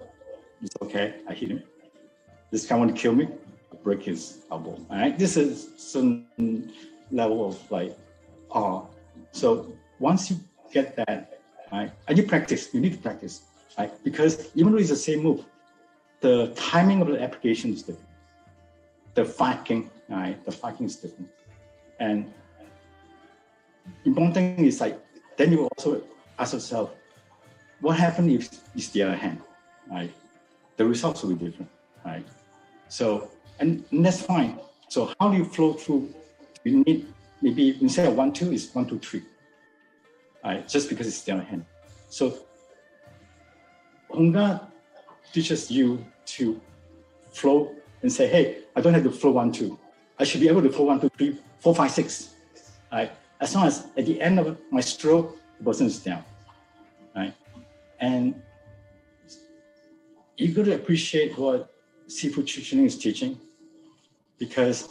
[0.61, 1.15] It's okay.
[1.27, 1.63] I hit him.
[2.51, 3.27] This guy want to kill me.
[3.71, 4.79] I break his elbow.
[4.89, 5.17] All right.
[5.17, 6.25] This is some
[7.11, 7.97] level of like,
[8.51, 8.81] uh,
[9.31, 10.37] so once you
[10.71, 11.39] get that,
[11.71, 13.43] right, and you practice, you need to practice,
[13.77, 13.91] right?
[14.03, 15.43] Because even though it's the same move,
[16.21, 18.09] the timing of the application is different.
[19.13, 20.43] The fighting, right?
[20.45, 21.29] The fighting is different.
[21.99, 22.33] And
[24.05, 24.99] important thing is like
[25.37, 26.03] then you also
[26.39, 26.91] ask yourself,
[27.81, 29.41] what happened if it's the other hand,
[29.91, 30.13] right?
[30.77, 31.71] The results will be different,
[32.05, 32.25] right?
[32.87, 34.59] So and, and that's fine.
[34.89, 36.13] So how do you flow through?
[36.63, 37.07] You need
[37.41, 39.23] maybe instead of one two is one two three,
[40.43, 40.67] right?
[40.67, 41.65] Just because it's the other hand.
[42.09, 42.39] So
[44.11, 44.61] Hung Gar
[45.33, 46.59] teaches you to
[47.31, 49.77] flow and say, hey, I don't have to flow one two.
[50.17, 52.35] I should be able to flow one two three four five six,
[52.91, 53.11] right?
[53.41, 56.23] As long as at the end of my stroke, the person is down,
[57.15, 57.33] right?
[57.99, 58.41] And
[60.37, 61.71] you got to appreciate what
[62.07, 63.39] Sifu Chuning is teaching
[64.37, 64.89] because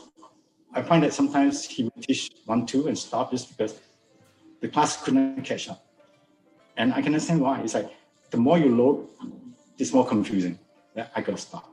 [0.75, 3.79] I find that sometimes he would teach one, two and stop just because
[4.61, 5.85] the class couldn't catch up.
[6.77, 7.61] And I can understand why.
[7.61, 7.91] It's like
[8.31, 9.09] the more you load,
[9.79, 10.59] it's more confusing.
[10.97, 11.71] Yeah, I gotta stop.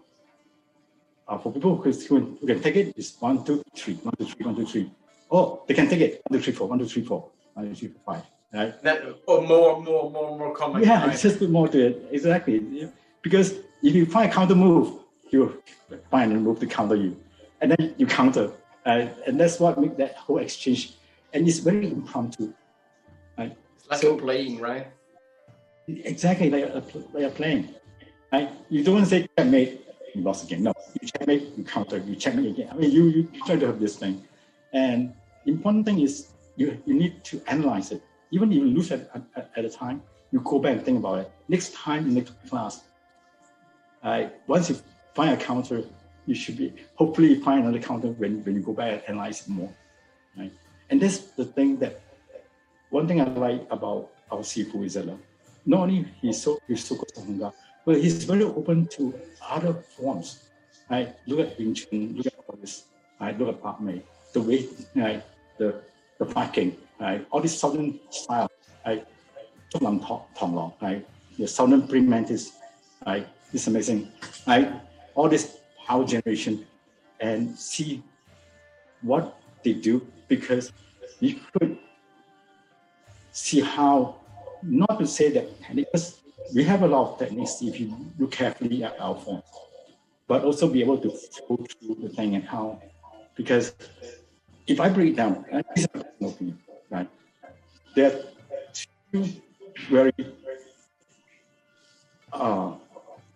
[1.27, 4.45] Uh, for people who, who can take it, it's one, two, three, one, two, three,
[4.45, 4.91] one, two, three.
[5.31, 6.21] Oh, they can take it.
[6.27, 6.67] One, two, three, four.
[6.67, 7.29] One, two, three, four.
[7.53, 8.23] One, two, three, four, five.
[8.53, 8.83] Right?
[8.83, 10.83] That, or more, more, more, more common.
[10.83, 11.13] Yeah, right?
[11.13, 12.09] it's just more to it.
[12.11, 12.91] Exactly.
[13.21, 15.63] Because if you find a counter move, you
[16.09, 17.17] find a move to counter you.
[17.61, 18.51] And then you counter.
[18.85, 20.95] Uh, and that's what makes that whole exchange.
[21.33, 22.53] And it's very impromptu.
[23.37, 23.55] Right?
[23.77, 24.87] It's like so, playing, right?
[25.87, 27.73] Exactly, like a, like a playing.
[28.33, 28.49] Right?
[28.69, 29.81] You don't say checkmate,
[30.13, 30.63] you lost again.
[30.63, 32.69] No, you checkmate, you counter, you checkmate again.
[32.71, 34.25] I mean, you, you try to have this thing.
[34.73, 35.13] And
[35.45, 38.03] important thing is you, you need to analyze it.
[38.31, 40.01] Even if you lose at, at, at a time,
[40.31, 41.31] you go back and think about it.
[41.47, 42.83] Next time in next class,
[44.03, 44.77] uh, once you
[45.13, 45.83] find a counter,
[46.25, 49.49] you should be hopefully find another counter when, when you go back and analyze it
[49.49, 49.73] more.
[50.37, 50.51] Right?
[50.89, 52.01] And that's the thing that
[52.89, 55.15] one thing I like about our Sifu is that uh,
[55.65, 57.53] not only he's so he's so good Hung Gar,
[57.85, 59.13] but he's very open to
[59.49, 60.43] other forms.
[60.89, 61.15] Right?
[61.25, 62.83] Look at Wing Chun, look at all this,
[63.19, 63.37] right?
[63.37, 64.01] look at Pak Mei,
[64.33, 65.23] the way right?
[65.61, 65.69] The
[66.19, 67.25] the parking, right?
[67.31, 68.49] All these southern style,
[68.85, 69.05] right?
[69.71, 70.01] Tong
[70.41, 71.05] Long, right?
[71.37, 72.43] The southern pre-mantis,
[73.05, 73.25] right?
[73.53, 74.11] It's amazing,
[74.45, 74.67] right?
[75.15, 75.57] All this
[75.87, 76.65] power generation
[77.19, 78.03] and see
[79.01, 80.71] what they do because
[81.19, 81.77] you could
[83.31, 84.15] see how,
[84.61, 86.19] not to say that because
[86.53, 87.87] we have a lot of techniques if you
[88.19, 89.41] look carefully at our phone,
[90.27, 91.09] but also be able to
[91.47, 92.81] go through the thing and how,
[93.35, 93.73] because
[94.71, 95.45] if I break it down,
[95.75, 96.59] is my personal opinion,
[96.89, 97.09] right?
[97.95, 98.19] There are
[99.11, 99.25] two
[99.89, 100.13] very
[102.31, 102.75] uh,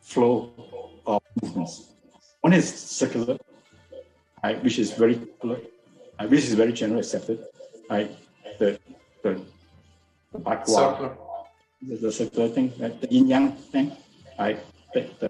[0.02, 0.52] flow
[1.06, 1.92] of movements.
[2.42, 3.38] One is circular,
[4.44, 5.60] right, which is very popular,
[6.20, 7.44] right, which is very generally accepted.
[7.90, 8.12] Right,
[8.60, 8.80] the
[9.24, 9.42] the,
[10.32, 11.18] the Bagua,
[11.82, 13.92] the, the circular thing, right, the yin yang thing,
[14.40, 14.60] right,
[14.94, 15.30] the the,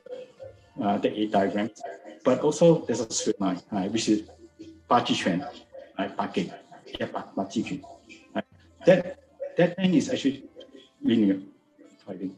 [0.84, 1.82] uh, the eight diagrams.
[2.24, 4.30] But also there's a straight line, right, which is
[4.88, 5.44] ba chi quan,
[5.98, 6.52] right, ba ge,
[7.00, 7.82] yeah, ba, ba chi.
[8.34, 8.46] Right.
[8.86, 9.20] That
[9.58, 10.44] that thing is actually
[11.02, 11.40] linear
[12.06, 12.38] fighting,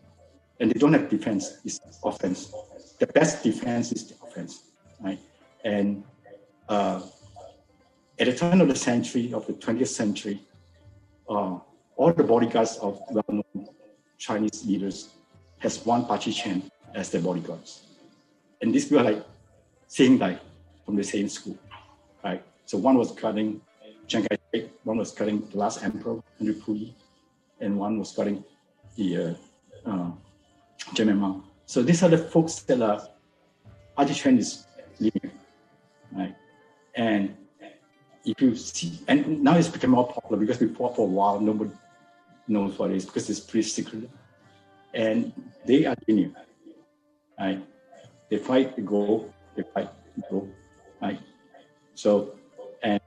[0.60, 2.52] and they don't have defense; it's offense.
[3.00, 4.68] The best defense is the offense
[5.00, 5.20] right?
[5.64, 6.04] And
[6.70, 7.02] uh,
[8.20, 10.42] at the turn of the century, of the 20th century,
[11.30, 11.60] uh,
[11.96, 13.68] all the bodyguards of well-known
[14.18, 15.10] Chinese leaders
[15.60, 17.82] has one Chi Quan as their bodyguards.
[18.62, 19.26] And these people are like
[19.88, 20.40] same guy
[20.86, 21.58] from the same school,
[22.24, 22.44] right?
[22.68, 23.62] So one was cutting
[24.08, 26.94] Chiang Kai-shek, one was cutting the last emperor, Henry Puyi,
[27.62, 28.44] and one was cutting
[28.96, 29.38] the
[29.86, 30.12] uh, uh.
[31.66, 33.08] So these are the folks that are
[33.96, 34.66] Ba Chi Quan is
[36.12, 36.36] right?
[36.96, 37.36] And
[38.26, 41.72] if you see, and now it's become more popular because before for a while nobody
[42.50, 44.10] knows what it is because it's pretty secret,
[44.94, 45.32] and
[45.66, 46.32] they are linear,
[47.40, 47.64] right?
[48.30, 50.50] They fight, they go, they fight, they go,
[51.02, 51.20] right?
[51.96, 52.38] So,
[52.84, 53.02] and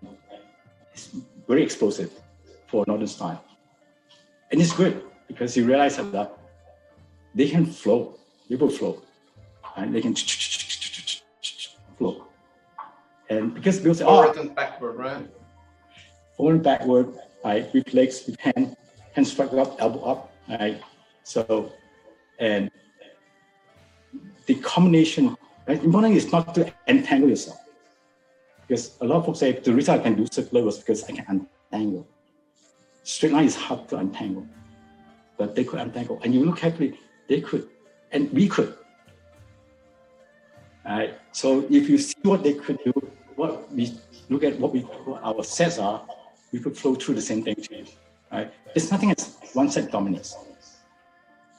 [0.92, 1.10] it's
[1.48, 2.12] very explosive
[2.66, 3.44] for northern style,
[4.50, 6.38] and it's good because you realize that
[7.34, 8.18] they can flow,
[8.48, 9.02] people flow,
[9.76, 10.14] and they can
[11.96, 12.26] flow.
[13.28, 15.26] And because people say, forward oh, and backward, right?
[16.36, 17.14] Forward and backward,
[17.44, 17.72] right?
[17.72, 18.76] With legs, with hand,
[19.12, 20.82] hand strike up, elbow up, right?
[21.22, 21.72] So,
[22.40, 22.70] and
[24.46, 25.36] the combination,
[25.68, 25.82] right?
[25.82, 27.60] Important is not to entangle yourself.
[28.70, 31.10] Because a lot of folks say the reason I can do circular was because I
[31.10, 31.26] can
[31.72, 32.06] untangle.
[33.02, 34.46] Straight line is hard to untangle,
[35.36, 36.20] but they could untangle.
[36.22, 36.96] And you look carefully,
[37.28, 37.66] they could,
[38.12, 38.76] and we could.
[40.86, 41.18] Right?
[41.32, 42.92] So if you see what they could do,
[43.34, 43.92] what we
[44.28, 46.06] look at what we what our sets are,
[46.52, 47.86] we could flow through the same thing too.
[48.30, 48.54] Right?
[48.72, 50.36] There's nothing as one set dominates.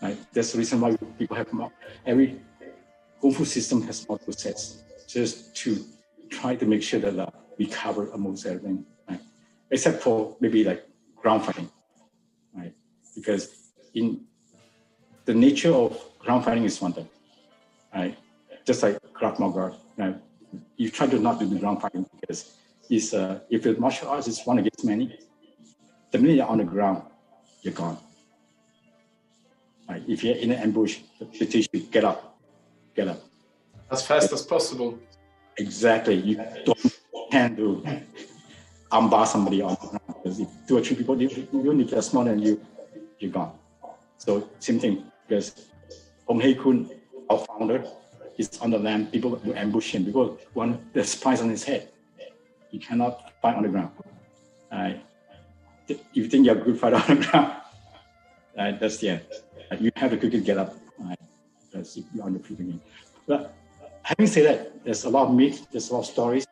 [0.01, 0.17] Right?
[0.31, 1.49] That's the reason why people have
[2.05, 2.39] every
[3.19, 5.83] Kung Fu system has multiple sets, just to
[6.31, 8.85] try to make sure that uh, we cover almost everything.
[9.07, 9.21] Right?
[9.69, 10.83] Except for maybe like
[11.15, 11.69] ground fighting,
[12.55, 12.73] right?
[13.15, 14.25] Because in
[15.25, 17.09] the nature of ground fighting is one thing,
[17.93, 18.17] right?
[18.65, 20.19] just like Krav Maga, know,
[20.77, 22.57] you try to not do the ground fighting because
[22.89, 25.17] it's, uh, if the martial arts is one against many,
[26.11, 27.03] the minute you're on the ground,
[27.61, 27.97] you're gone.
[29.89, 30.03] Right?
[30.07, 30.99] If you're in an ambush,
[31.39, 32.39] they teach you get up,
[32.95, 33.21] get up.
[33.89, 34.99] As fast as possible.
[35.57, 36.15] Exactly.
[36.15, 36.35] You
[36.65, 36.79] don't
[37.31, 37.83] can do
[38.91, 39.77] armbar somebody on
[40.07, 42.61] because if two or three people, if they're smaller than you,
[43.19, 43.53] you're gone.
[44.17, 45.67] So same thing because
[46.27, 46.89] Hong Hei Kun,
[47.29, 47.85] our founder,
[48.35, 51.89] he's on the land, people will ambush him because one the spies on his head.
[52.69, 53.91] He cannot fight on the ground.
[54.71, 54.93] Uh,
[56.13, 57.53] you think you're a good fighter on the ground,
[58.57, 59.21] uh, that's the end.
[59.79, 60.75] You have to quickly get up.
[61.01, 61.15] Uh,
[61.71, 62.81] that's you're on the field again.
[63.25, 63.55] But
[64.03, 66.47] having said that, there's a lot of myth, there's a lot of stories.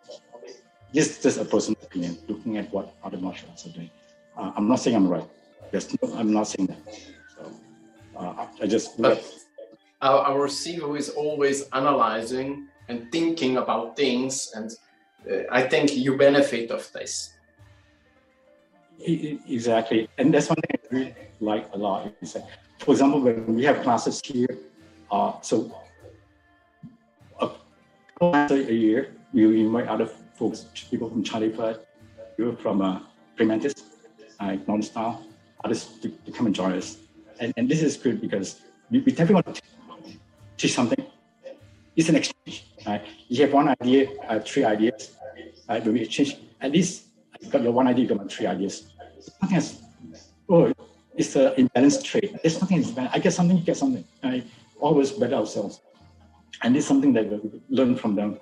[0.93, 3.89] This is just a personal opinion, looking at what other martial arts are doing.
[4.37, 5.27] Uh, I'm not saying I'm right.
[5.71, 6.95] There's no, I'm not saying that.
[7.35, 7.51] So
[8.17, 8.99] uh, I just.
[8.99, 9.23] But,
[10.01, 14.71] our, our Sifu is always analyzing and thinking about things, and
[15.29, 17.33] uh, I think you benefit of this.
[18.99, 22.11] Exactly, and that's one thing I really like a lot.
[22.21, 22.47] Is that,
[22.79, 24.57] for example, when we have classes here,
[25.11, 25.71] uh, so
[28.21, 31.87] a year, we invite other folks, people from Choy Li Fut,
[32.37, 32.99] people from uh,
[33.37, 33.83] Primantis,
[34.39, 35.25] uh, Non-Style,
[35.63, 36.97] others to, to, come and join us.
[37.39, 39.61] And, and this is good because we, we definitely want to
[40.57, 41.05] teach something.
[41.95, 42.65] It's an exchange.
[42.85, 43.05] Right?
[43.27, 45.15] You have one idea, uh, three ideas.
[45.67, 45.83] Right?
[45.85, 47.05] We exchange, at least
[47.39, 48.91] you got your one idea, you got my three ideas.
[49.41, 49.81] Nothing else.
[50.49, 50.73] Oh,
[51.15, 52.39] it's an imbalanced trade.
[52.41, 54.03] There's nothing is I get something, you get something.
[54.23, 54.45] Right?
[54.79, 55.81] Always better ourselves.
[56.63, 58.39] And it's something that we learn from them.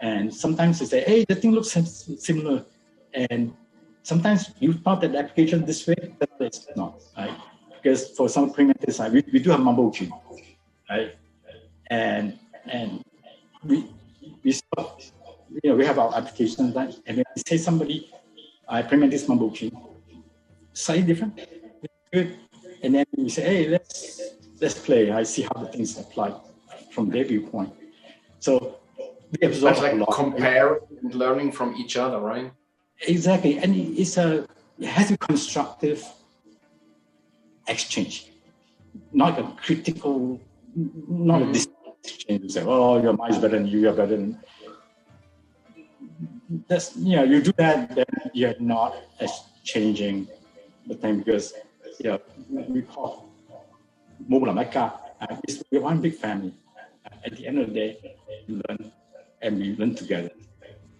[0.00, 2.64] And sometimes they say, hey, the thing looks similar.
[3.14, 3.52] And
[4.02, 7.02] sometimes you thought that the application this way, but it's not.
[7.16, 7.36] Right?
[7.82, 9.92] Because for some primitive we, we do have mumbo
[10.90, 11.14] right?
[11.90, 13.02] and and
[13.64, 13.86] we
[14.44, 14.52] we
[15.62, 18.10] you know we have our application that and we say somebody
[18.68, 19.26] I implement this
[20.72, 21.40] slightly different
[22.12, 22.36] good
[22.82, 24.20] and then we say hey let's
[24.60, 26.34] let's play I see how the things apply
[26.98, 27.72] from their viewpoint
[28.46, 28.52] so
[29.32, 32.52] we absorb like a lot comparing and learning from each other right
[33.14, 34.28] exactly and it's a
[34.86, 36.00] it has a constructive
[37.74, 38.14] exchange
[39.12, 40.40] not a critical
[40.74, 41.52] not mm-hmm.
[41.52, 41.78] a
[42.08, 42.52] change.
[42.52, 43.80] Say, oh, your mind's better than you.
[43.80, 44.38] You're better than.
[46.68, 49.30] That's you know, you do that, then you're not as
[49.64, 50.28] changing
[50.86, 51.52] the thing because
[52.00, 53.28] you know, we call
[54.26, 54.94] Mobile Mecca.
[55.70, 56.54] We're one big family.
[57.24, 58.16] At the end of the day,
[58.46, 58.92] we learn
[59.42, 60.30] and we learn together.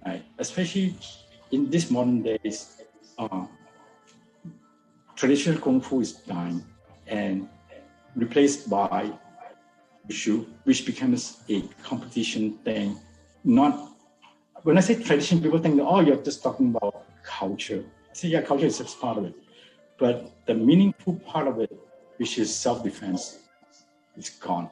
[0.05, 0.23] Right?
[0.39, 0.95] Especially
[1.51, 2.83] in these modern days,
[3.19, 3.47] uh,
[5.17, 6.65] traditional kung fu is dying
[7.07, 7.49] and
[8.15, 9.11] replaced by
[10.09, 12.99] wushu, which becomes a competition thing.
[13.45, 13.89] Not
[14.63, 17.85] when I say tradition, people think, oh, you're just talking about culture.
[18.11, 19.35] I say, yeah, culture is just part of it.
[19.99, 21.73] But the meaningful part of it,
[22.17, 23.39] which is self-defense,
[24.17, 24.71] is gone.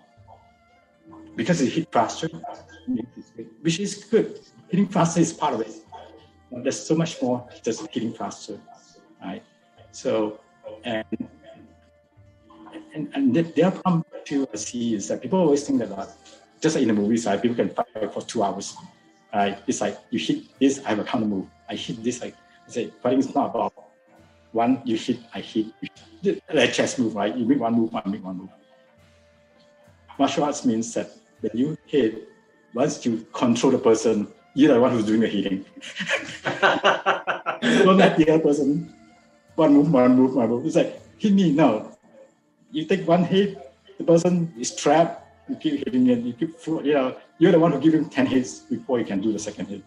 [1.37, 2.29] Because it hit faster,
[3.61, 4.41] which is good.
[4.69, 5.75] Hitting faster is part of it.
[6.51, 8.59] But there's so much more just hitting faster,
[9.23, 9.43] right?
[9.93, 10.41] So,
[10.85, 11.05] and
[12.95, 16.07] and, and the problem too I see is that people always think that uh,
[16.61, 18.75] just like in the movies, right, people can fight for two hours.
[19.35, 19.59] Right?
[19.67, 21.47] It's like you hit this, I have a counter move.
[21.69, 22.35] I hit this, like
[22.67, 23.73] I say, fighting is not about
[24.53, 25.67] one you hit, I hit.
[26.53, 27.37] Like chess move, right?
[27.37, 28.49] You make one move, I make one move.
[30.19, 31.11] Martial arts means that
[31.41, 32.29] when you hit,
[32.75, 35.65] once you control the person, you're the one who's doing the hitting.
[37.85, 38.93] Don't let the other person
[39.55, 40.67] one move, one move, one move.
[40.67, 41.53] It's like hit me.
[41.53, 41.97] No,
[42.71, 43.59] you take one hit,
[43.99, 45.25] the person is trapped.
[45.49, 46.19] You keep hitting it.
[46.19, 49.21] You keep, you know, you're the one who give him ten hits before you can
[49.21, 49.83] do the second hit.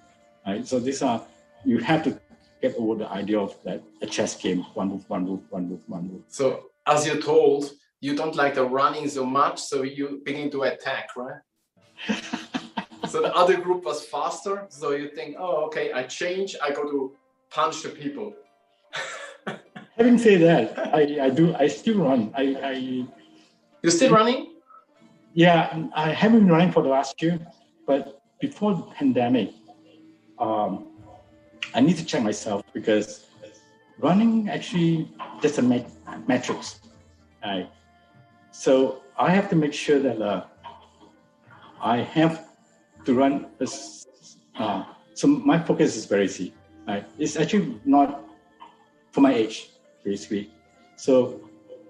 [0.45, 0.65] Right.
[0.65, 1.21] So these are
[1.65, 2.19] you have to
[2.61, 5.81] get over the idea of that a chess game, one move, one move, one move,
[5.87, 6.21] one move.
[6.27, 7.71] So as you're told,
[8.01, 11.41] you don't like the running so much, so you begin to attack, right?
[13.09, 16.83] so the other group was faster, so you think, oh, okay, I change, I go
[16.83, 17.13] to
[17.49, 18.33] punch the people.
[19.97, 22.31] Having said that, I, I do I still run.
[22.35, 23.05] I, I
[23.81, 24.53] You're still running?
[25.33, 27.39] Yeah, I haven't been running for the last year,
[27.85, 29.51] but before the pandemic,
[30.39, 30.87] um,
[31.73, 33.27] I need to check myself because
[33.99, 35.91] running actually just a met-
[36.27, 36.79] metrics.
[37.43, 37.69] Right?
[38.59, 40.43] So I have to make sure that uh,
[41.81, 42.49] I have
[43.05, 43.45] to run.
[44.59, 44.83] Uh,
[45.13, 46.53] so my focus is very easy.
[46.85, 47.05] Right?
[47.17, 48.21] It's actually not
[49.13, 49.69] for my age
[50.03, 50.51] basically.
[50.97, 51.39] So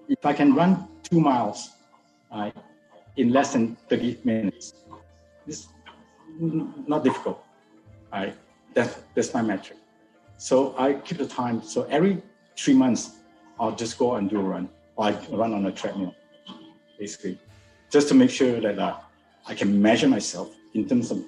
[0.08, 1.70] if I can run two miles
[2.30, 2.52] uh,
[3.16, 4.74] in less than 30 minutes,
[5.48, 5.66] it's
[6.38, 7.44] not difficult.
[8.12, 8.36] Right?
[8.74, 9.76] That's, that's my metric.
[10.36, 11.62] So I keep the time.
[11.64, 12.22] So every
[12.56, 13.16] three months,
[13.58, 16.14] I'll just go and do a run, or I run on a treadmill,
[17.00, 17.36] basically,
[17.90, 18.98] just to make sure that uh,
[19.50, 21.18] I can measure myself in terms of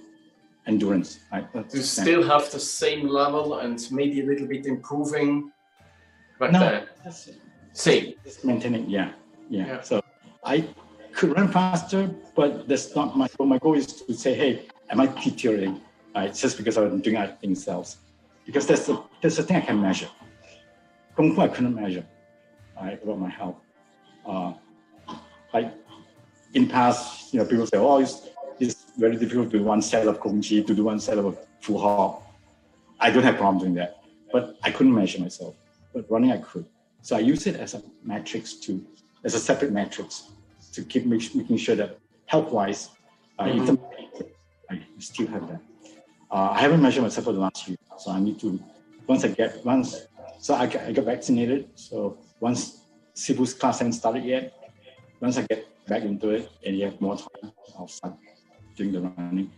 [0.68, 1.10] endurance.
[1.32, 1.46] Right?
[1.74, 5.50] you still have the same level and maybe a little bit improving
[6.42, 6.60] but no,
[7.06, 7.12] uh,
[7.72, 8.14] same.
[8.24, 9.12] Just maintaining, yeah,
[9.48, 9.80] yeah, yeah.
[9.80, 10.02] So
[10.44, 10.68] I
[11.12, 13.46] could run faster, but that's not my goal.
[13.46, 15.80] My goal is to say, hey, am I deteriorating?
[16.16, 17.98] Right, just because I'm doing other things else.
[18.44, 20.08] Because that's the that's the thing I can measure.
[21.14, 22.04] Kung Fu I couldn't measure,
[22.74, 23.60] right, about my health.
[24.26, 24.54] Uh,
[25.52, 25.72] like
[26.54, 28.28] in past, you know, people say, oh, it's,
[28.58, 31.38] it's very difficult to do one set of Kung Chi, to do one set of
[31.60, 32.22] Fu Hao.
[33.00, 35.54] I don't have problem doing that, but I couldn't measure myself
[35.92, 36.66] but running I could.
[37.02, 38.84] So I use it as a matrix to,
[39.24, 40.30] as a separate matrix
[40.72, 42.90] to keep make, making sure that health-wise,
[43.38, 43.74] uh, mm-hmm.
[44.70, 45.60] I still have that.
[46.30, 48.58] Uh, I haven't measured myself for the last year, so I need to.
[49.06, 50.06] Once I get once,
[50.38, 51.68] so I, I got vaccinated.
[51.74, 52.84] So once
[53.14, 54.61] Sifu's class hasn't started yet,
[55.22, 58.14] once I get back into it and you have more time, I'll start
[58.76, 59.50] doing the running.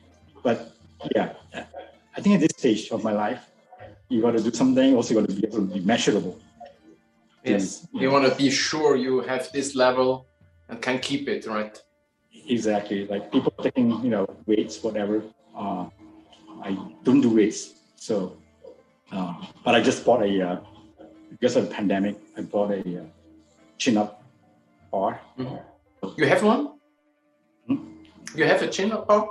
[0.43, 0.73] But
[1.17, 1.33] yeah,
[2.17, 3.51] I think at this stage of my life,
[4.11, 4.95] you got to do something.
[4.95, 6.39] Also, you got to be able to be measurable.
[7.43, 10.27] Yes, you want to be sure you have this level
[10.69, 11.81] and can keep it, right?
[12.47, 13.07] Exactly.
[13.07, 15.23] Like people taking, you know, weights, whatever.
[15.57, 15.87] Uh,
[16.63, 18.37] I don't do weights, so.
[19.13, 19.35] Uh,
[19.65, 20.61] but I just bought a uh,
[21.31, 22.17] because of the pandemic.
[22.37, 23.05] I bought a uh,
[23.79, 24.24] chin up
[24.95, 25.21] bar.
[25.39, 26.21] Mm-hmm.
[26.21, 26.63] You have one?
[27.67, 27.79] Hmm?
[28.37, 29.23] You have a chin up bar?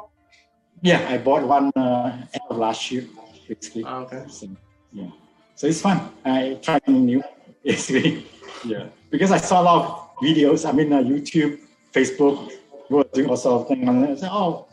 [0.82, 3.05] Yeah, I bought one uh, end of last year,
[3.47, 3.84] basically.
[3.88, 4.24] Oh, okay.
[4.28, 4.47] So,
[4.91, 5.11] yeah.
[5.55, 5.97] So it's fun.
[6.26, 7.24] I try something new,
[7.64, 8.28] basically.
[8.66, 8.88] Yeah.
[9.09, 9.91] Because I saw a lot of
[10.26, 11.59] videos, I mean, uh, YouTube,
[11.95, 12.51] Facebook,
[12.84, 13.88] people doing all sorts of things.
[13.88, 14.68] And I said, oh,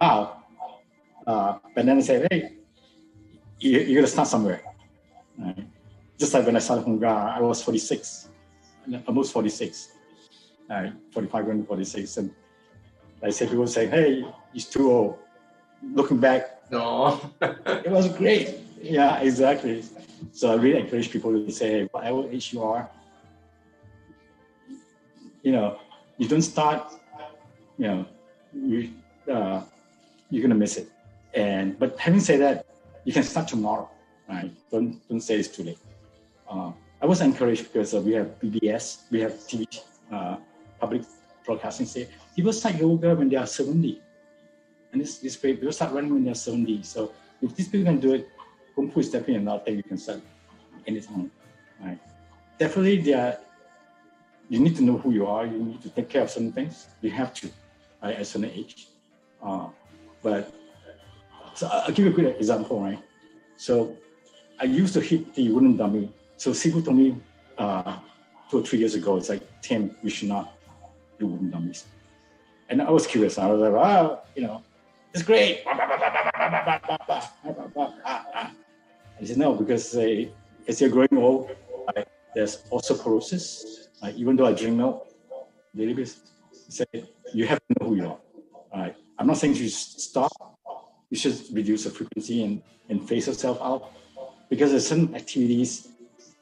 [0.00, 0.42] wow.
[1.26, 2.56] Uh, but then I said, hey,
[3.60, 4.62] you, you got to start somewhere.
[5.38, 5.66] Right?
[6.18, 8.30] Just like when I started Hung Gar, I was 46,
[9.06, 9.97] almost 46,
[10.68, 10.92] right?
[11.12, 12.16] 45 going 46.
[12.16, 12.30] And
[13.22, 15.18] I said, people say, hey, he's too old.
[15.82, 19.84] Looking back, no, it was great yeah, exactly.
[20.32, 22.88] So I really encourage people to say, whatever age you are,
[25.42, 25.78] you know,
[26.16, 26.92] you don't start,
[27.76, 28.06] you know,
[28.52, 28.90] you
[29.32, 29.62] uh,
[30.30, 30.88] you're gonna miss it.
[31.34, 32.66] And but having said that,
[33.04, 33.88] you can start tomorrow,
[34.28, 34.50] right?
[34.70, 35.78] Don't don't say it's too late.
[36.50, 39.66] Uh, I was encouraged because uh, we have PBS, we have TV,
[40.12, 40.36] uh,
[40.80, 41.02] public
[41.44, 44.00] broadcasting say people start yoga when they are 70.
[44.92, 46.82] And this, this great, people start running when they're 70.
[46.82, 47.12] So
[47.42, 48.28] if these people can do it,
[48.74, 50.20] Kung Fu is definitely another thing you can start
[50.86, 51.30] anytime.
[51.80, 51.98] Right?
[52.58, 53.38] Definitely there
[54.48, 56.88] you need to know who you are, you need to take care of certain things.
[57.02, 57.50] You have to
[58.02, 58.88] right, at a certain age.
[59.42, 59.68] Uh,
[60.22, 60.52] but
[61.54, 63.02] so I'll give you a good example, right?
[63.56, 63.96] So
[64.60, 66.10] I used to hit the wooden dummy.
[66.36, 67.16] So Sifu told me
[67.58, 67.98] uh,
[68.50, 70.57] two or three years ago, it's like, Tim, you should not
[71.18, 71.86] do wooden dummies.
[72.68, 73.38] And I was curious.
[73.38, 74.62] I was like, wow, you know,
[75.14, 75.62] it's great.
[75.66, 75.72] I
[79.24, 80.24] said, no, because uh,
[80.66, 81.50] as you're growing old,
[81.96, 82.02] uh,
[82.34, 83.88] there's osteoporosis.
[84.02, 85.08] Uh, even though I drink milk
[85.74, 86.20] daily basis,
[86.68, 86.84] say
[87.34, 88.16] you have to know who you
[88.72, 88.94] are.
[89.18, 90.32] I'm not saying you stop.
[91.10, 93.92] You should reduce the frequency and, and face yourself out
[94.48, 95.88] because there's some activities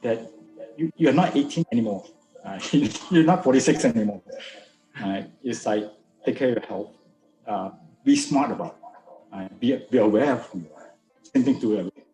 [0.02, 0.30] that
[0.76, 2.04] you, you're not 18 anymore.
[2.44, 2.58] Uh,
[3.10, 4.20] you're not 46 anymore.
[5.02, 5.84] Uh, it's like
[6.24, 6.90] take care of your health.
[7.46, 7.70] Uh,
[8.04, 9.34] be smart about it.
[9.36, 10.66] Uh, be, be aware of you.
[11.22, 12.04] Same thing to everything.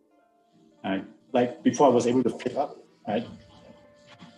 [0.84, 0.98] Uh,
[1.32, 2.76] like before I was able to pick up,
[3.06, 3.26] right?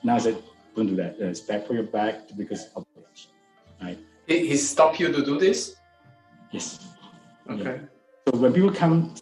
[0.02, 0.42] Now I said,
[0.76, 1.16] don't do that.
[1.20, 3.28] Uh, it's bad for your back because of age,
[3.82, 3.98] right?
[4.26, 5.76] He, he stopped you to do this?
[6.50, 6.86] Yes.
[7.48, 7.62] Okay.
[7.62, 8.32] Yeah.
[8.32, 9.14] So when people come,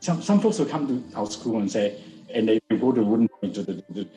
[0.00, 2.00] some, some folks will come to our school and say,
[2.32, 4.08] and they go to wooden to the,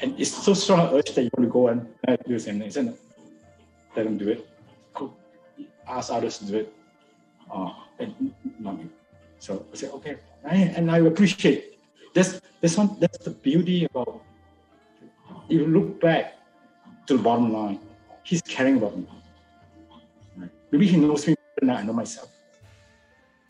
[0.00, 2.60] and it's so strong urge that you want to go and uh, do this and
[2.60, 2.96] they said,
[3.96, 4.46] let them do it.
[5.88, 6.72] Ask others to do it.
[7.52, 8.88] Uh, and not me.
[9.38, 10.18] So I say, okay.
[10.44, 11.78] and I appreciate
[12.14, 14.22] that's that's one that's the beauty about
[15.48, 16.38] you look back
[17.06, 17.80] to the bottom line.
[18.22, 19.06] He's caring about me.
[20.36, 20.50] Right?
[20.70, 22.30] Maybe he knows me better than I know myself.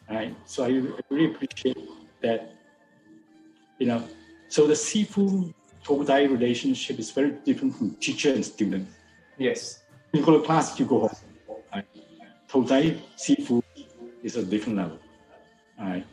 [0.09, 0.35] Right?
[0.47, 0.69] So I
[1.11, 1.79] really appreciate
[2.23, 2.55] that.
[3.79, 4.05] You know,
[4.49, 5.53] so the Sifu
[5.85, 8.89] Todai relationship is very different from teacher and student.
[9.39, 9.80] Yes.
[10.13, 11.11] You go to class, you go home.
[11.73, 11.87] Right?
[12.49, 13.63] Todai Sifu
[14.23, 14.99] is a different level.
[15.79, 16.07] Right?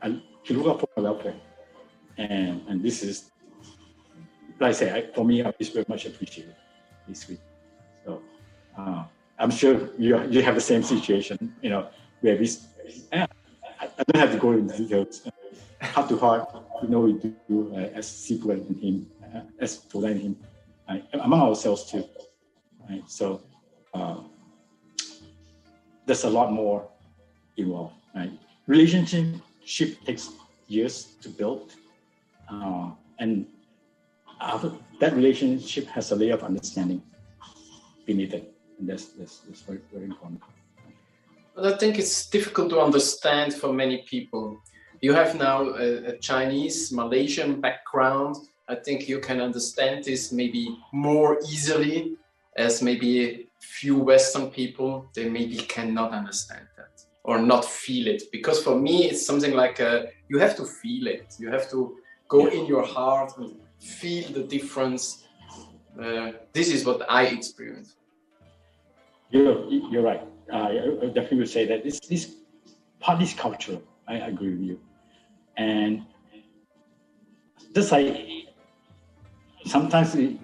[0.00, 0.08] I,
[0.44, 1.34] you look up for my welfare.
[2.16, 3.30] And, and this is
[4.60, 6.54] like I say, I, for me, it's very much appreciated
[7.06, 7.40] this week.
[8.04, 8.22] So
[8.76, 9.04] uh,
[9.38, 11.88] I'm sure you you have the same situation, you know,
[12.20, 12.48] where we.
[13.12, 13.26] I,
[13.80, 15.28] I don't have to go into details.
[15.80, 16.48] Heart to heart,
[16.82, 20.36] you know, we do uh, as Sifu and him, uh, as Toda and him,
[20.88, 21.04] right?
[21.12, 22.04] among ourselves too.
[22.88, 23.04] Right?
[23.06, 23.42] So
[23.94, 24.18] uh,
[26.06, 26.88] there's a lot more
[27.56, 27.94] involved.
[28.14, 28.32] Right?
[28.66, 30.30] Relationship takes
[30.66, 31.72] years to build,
[32.50, 33.46] uh, and
[34.40, 37.02] after that relationship has a layer of understanding
[38.06, 38.52] beneath it.
[38.78, 40.40] And that's, that's, that's very, very important.
[41.54, 44.60] But I think it's difficult to understand for many people.
[45.00, 48.36] You have now a, a Chinese, Malaysian background.
[48.68, 52.16] I think you can understand this maybe more easily
[52.58, 56.90] as maybe few Western people, they maybe cannot understand that
[57.22, 58.22] or not feel it.
[58.32, 61.34] Because for me, it's something like a, you have to feel it.
[61.38, 61.96] You have to
[62.28, 65.24] go in your heart and feel the difference.
[66.00, 67.96] Uh, this is what I experience.
[69.30, 70.22] You're, you're right.
[70.52, 70.68] Uh,
[71.02, 72.36] I definitely would say that this, this
[72.98, 73.82] part is cultural.
[74.08, 74.80] I agree with you.
[75.56, 76.06] And
[77.74, 78.16] just like
[79.66, 80.38] sometimes, you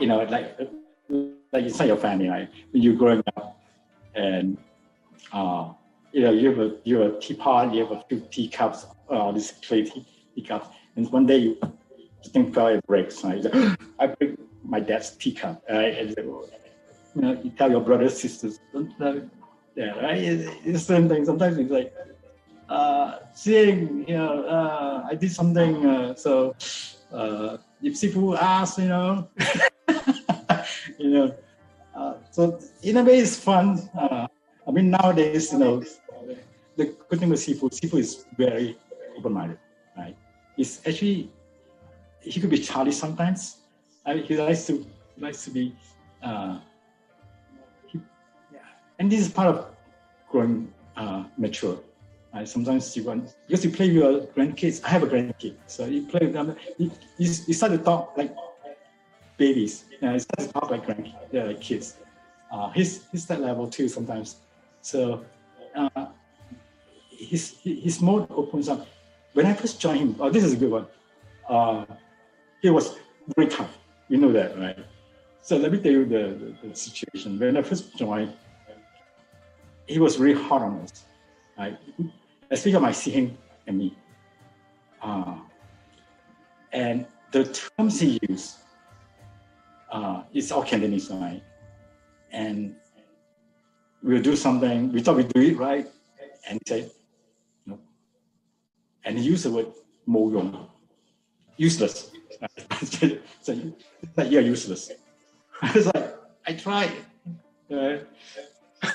[0.00, 0.58] know, like
[1.10, 2.48] like inside your family, right?
[2.70, 3.60] When you're growing up,
[4.14, 4.56] and
[5.32, 5.72] uh,
[6.12, 9.32] you know, you have a you have a teapot, you have a few teacups, uh,
[9.32, 11.58] these clay tea, teacups, and one day you
[12.32, 13.24] thing fell it breaks.
[13.24, 13.44] Right?
[13.98, 15.62] I break my dad's teacup.
[15.68, 15.98] Right?
[15.98, 19.20] And, you know, you tell your brothers, sisters, don't tell
[19.76, 20.18] yeah, right?
[20.18, 21.24] It's the same thing.
[21.24, 21.94] Sometimes it's like,
[22.68, 26.54] uh, seeing, you know, uh, I did something, uh, so
[27.12, 29.28] uh, if people ask, you know,
[31.00, 31.34] you know,
[31.94, 33.88] uh, so in a way it's fun.
[33.98, 34.26] Uh,
[34.66, 35.82] I mean, nowadays, you know,
[36.76, 38.78] the good thing with Sifu, Sifu is very
[39.16, 39.58] open-minded,
[39.96, 40.16] right?
[40.56, 41.30] It's actually
[42.20, 43.58] he could be childish sometimes.
[44.04, 44.86] I mean, he likes to
[45.18, 45.74] likes to be,
[46.22, 46.58] uh,
[47.86, 48.00] he,
[48.52, 48.60] yeah.
[48.98, 49.66] and this is part of
[50.30, 51.78] growing uh, mature.
[52.44, 54.80] Sometimes you want because you play with your grandkids.
[54.84, 56.54] I have a grandkid, so you play with them.
[56.78, 58.32] You, you, you start to talk like
[59.40, 59.84] babies.
[59.90, 60.86] You, it's you start to talk like
[61.32, 61.86] like kids.
[62.52, 64.28] Uh, he's he's that level too sometimes.
[64.82, 65.24] So
[65.74, 66.06] uh,
[67.30, 68.86] his his mode opens up.
[69.32, 70.86] When I first joined him, oh, this is a good one.
[71.48, 71.84] Uh,
[72.62, 72.86] he was
[73.36, 73.72] very tough.
[74.08, 74.78] You know that, right?
[75.42, 77.38] So let me tell you the, the, the situation.
[77.38, 78.32] When I first joined,
[79.86, 81.04] he was really hard on us,
[81.58, 81.78] right?
[82.50, 83.12] Especially when I see
[83.66, 83.96] and me.
[85.00, 85.38] Uh,
[86.72, 88.56] and the terms he used,
[89.90, 91.42] uh, it's all Cantonese, right?
[92.30, 92.76] And
[94.02, 95.86] we'll do something, we thought we do it right,
[96.48, 96.90] and he said,
[97.66, 97.78] no.
[99.04, 99.66] And he used the word
[100.06, 100.68] mo yong,
[101.56, 102.10] useless.
[103.42, 103.74] so,
[104.24, 104.92] you're useless.
[105.62, 106.14] I was like,
[106.46, 106.92] I tried.
[107.70, 107.98] Uh,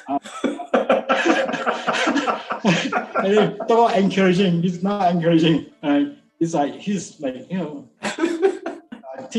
[0.07, 0.19] um,
[3.67, 4.61] talk encouraging.
[4.61, 5.67] He's not encouraging.
[5.83, 6.05] Uh,
[6.39, 7.89] it's like he's like you know,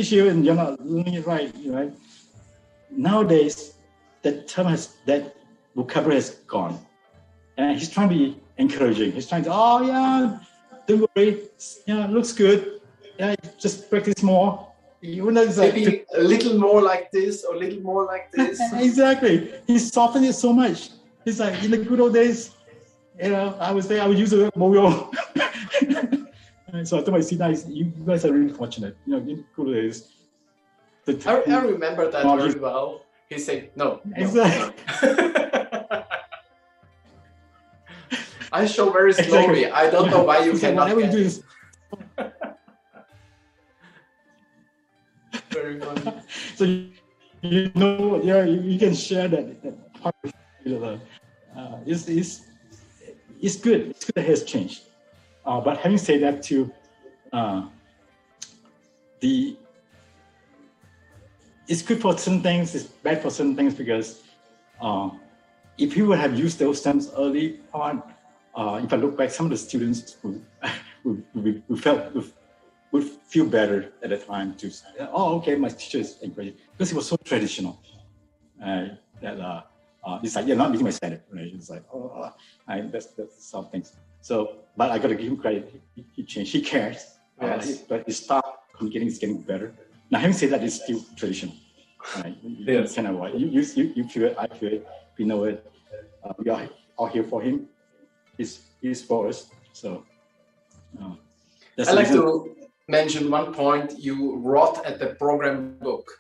[0.02, 1.52] you and you're not doing it right.
[1.64, 1.92] Right.
[2.90, 3.74] Nowadays,
[4.22, 5.36] that term has that
[5.74, 6.78] vocabulary has gone,
[7.56, 9.12] and he's trying to be encouraging.
[9.12, 10.38] He's trying to, oh yeah,
[10.86, 11.42] don't worry,
[11.86, 12.80] yeah, looks good.
[13.18, 14.72] Yeah, just practice more.
[15.00, 18.60] You know, maybe a little more like this or a little more like this.
[18.74, 19.52] exactly.
[19.66, 20.90] He softened it so much.
[21.24, 22.50] He's like in the good old days,
[23.22, 25.12] you know, I would say I would use the moyo.
[26.84, 28.96] so I told my senior, you guys are really fortunate.
[29.06, 30.12] You know, in good days.
[31.26, 33.02] I, I remember that very well.
[33.28, 34.00] He said, no.
[34.16, 34.74] exactly.
[35.02, 36.02] No.
[38.52, 39.64] I show very slowly.
[39.64, 39.70] Exactly.
[39.70, 40.84] I don't know why you cannot.
[40.84, 41.42] Whatever you do is
[45.50, 46.22] very funny.
[46.54, 46.64] so
[47.42, 50.14] you, know, yeah, you, you, can share that, that part.
[50.64, 51.00] You know,
[51.56, 52.42] uh, it's, it's,
[53.40, 53.90] it's good.
[53.90, 54.82] It's good that it has changed.
[55.46, 56.72] Uh, but having said that, too,
[57.32, 57.66] uh,
[59.20, 59.56] the
[61.68, 62.74] it's good for certain things.
[62.74, 64.22] It's bad for certain things because
[64.80, 65.10] uh,
[65.78, 68.02] if you would have used those terms early on,
[68.54, 70.40] uh, if I look back, some of the students who,
[71.02, 72.14] who felt
[72.92, 76.92] would feel better at the time to say, oh, okay, my teacher is encouraging because
[76.92, 77.80] it was so traditional.
[78.60, 79.62] That uh,
[80.04, 81.22] uh, it's like you're not meeting my standard.
[81.32, 81.50] Right?
[81.52, 82.32] It's like, oh,
[82.68, 83.92] I, that's that's some things.
[84.26, 85.72] So, but I got to give him credit.
[85.94, 86.50] He, he changed.
[86.50, 86.98] He cares.
[87.40, 87.82] Uh, yes.
[87.82, 88.44] Uh, but his start
[88.76, 89.72] communicating is getting better.
[90.10, 91.54] Now, having said that, it's still traditional.
[92.16, 92.36] Right?
[92.42, 92.90] You, yes.
[92.90, 93.38] you can avoid.
[93.40, 94.34] You, you, you feel it.
[94.36, 94.86] I feel it.
[95.16, 95.64] We know it.
[96.24, 97.68] Uh, we are all here for him.
[98.36, 99.46] He's he's for us.
[99.72, 100.04] So.
[101.00, 101.14] Uh,
[101.86, 102.56] I like to
[102.88, 106.10] mention one point you wrote at the program book.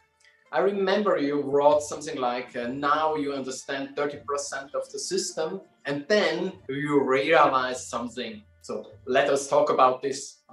[0.52, 6.06] I remember you wrote something like, uh, now you understand 30% of the system, and
[6.08, 8.42] then you realize something.
[8.62, 10.36] So let us talk about this.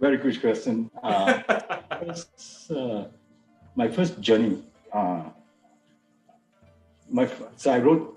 [0.00, 0.90] Very good question.
[1.02, 1.42] Uh,
[2.70, 3.04] uh,
[3.74, 4.62] my first journey.
[4.92, 5.24] Uh,
[7.10, 8.16] my so I wrote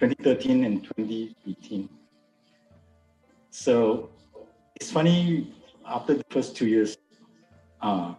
[0.00, 1.88] 2013 and 2018
[3.54, 4.10] so
[4.74, 5.54] it's funny,
[5.86, 6.96] after the first two years,
[7.84, 8.14] uh,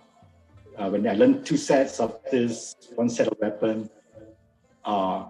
[0.77, 3.89] uh, when I learned two sets of this, one set of weapon,
[4.85, 5.25] uh,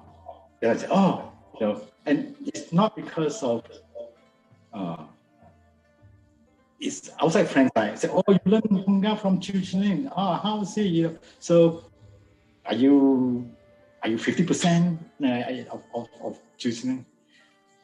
[0.59, 3.63] then I said, oh, you know, and it's not because of,
[4.73, 5.05] uh,
[6.81, 7.71] it's outside friends.
[7.77, 10.09] I said, oh, you learned Hung from Chiu Chi Ling.
[10.15, 10.87] Oh, how is it?
[10.87, 11.85] You know, so
[12.65, 13.49] are you
[14.03, 17.05] are you 50% uh, of, of, of Chiu Chi Ling?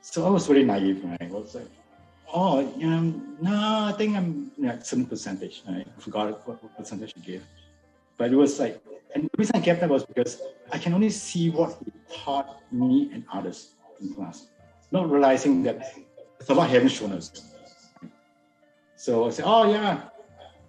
[0.01, 1.03] So I was very naive.
[1.05, 1.21] Right?
[1.21, 1.71] I was like,
[2.33, 5.63] Oh, um, no, I think I'm yeah, some percentage.
[5.67, 7.43] I forgot what, what percentage he gave.
[8.17, 8.81] But it was like,
[9.13, 12.61] and the reason I kept that was because I can only see what he taught
[12.71, 14.47] me and others in class,
[14.91, 15.97] not realizing that
[16.39, 17.31] it's a lot he hasn't shown us.
[18.95, 20.03] So I said, oh yeah,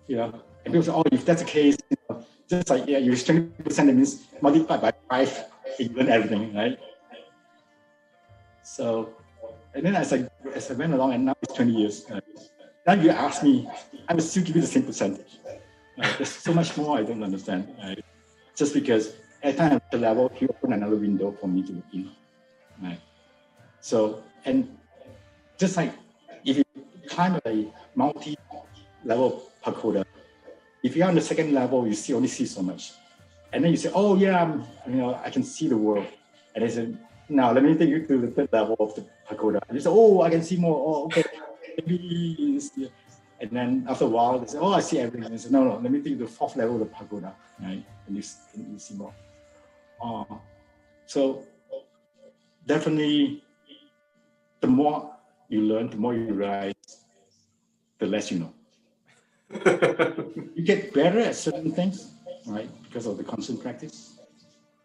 [0.08, 2.98] you know, and people say, oh, if that's the case, you know, just like, yeah,
[2.98, 5.44] you're 20%, that means multiply by five,
[5.78, 6.78] you everything, right?
[8.64, 9.14] So
[9.74, 10.02] and then I
[10.54, 12.10] as I went along, and now it's 20 years.
[12.10, 12.20] Uh,
[12.86, 13.68] now you ask me,
[14.08, 15.38] I will still give you the same percentage.
[15.46, 17.74] Uh, there's so much more I don't understand.
[17.82, 18.04] Right?
[18.56, 22.10] Just because at time the level, he opened another window for me to look in.
[22.82, 23.00] Right?
[23.80, 24.78] So and
[25.58, 25.92] just like
[26.44, 26.64] if you
[27.08, 30.04] climb a multi-level pagoda,
[30.82, 32.92] if you're on the second level, you see only see so much,
[33.52, 36.06] and then you say, "Oh yeah, I'm, you know, I can see the world,"
[36.54, 36.98] and I said,
[37.28, 39.60] now let me take you to the third level of the pagoda.
[39.68, 40.76] And you say, oh, I can see more.
[40.76, 41.24] Oh, okay.
[41.78, 42.60] Maybe.
[43.40, 45.24] And then after a while, they say, oh, I see everything.
[45.24, 46.86] And I say, no, no, let me take you to the fourth level of the
[46.86, 47.84] pagoda, right?
[48.06, 48.22] And you,
[48.54, 49.12] and you see more.
[50.02, 50.36] Uh,
[51.06, 51.44] so
[52.66, 53.42] definitely,
[54.60, 55.16] the more
[55.48, 56.74] you learn, the more you realize,
[57.98, 58.52] the less you know.
[60.54, 62.12] you get better at certain things,
[62.46, 62.70] right?
[62.84, 64.11] Because of the constant practice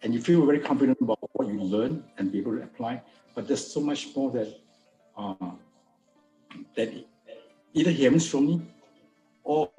[0.02, 3.02] and you feel very confident about what you learn and be able to apply.
[3.36, 4.60] But there's so much more that
[5.18, 5.52] uh,
[6.76, 6.94] that
[7.74, 8.62] either he haven't shown me
[9.44, 9.70] or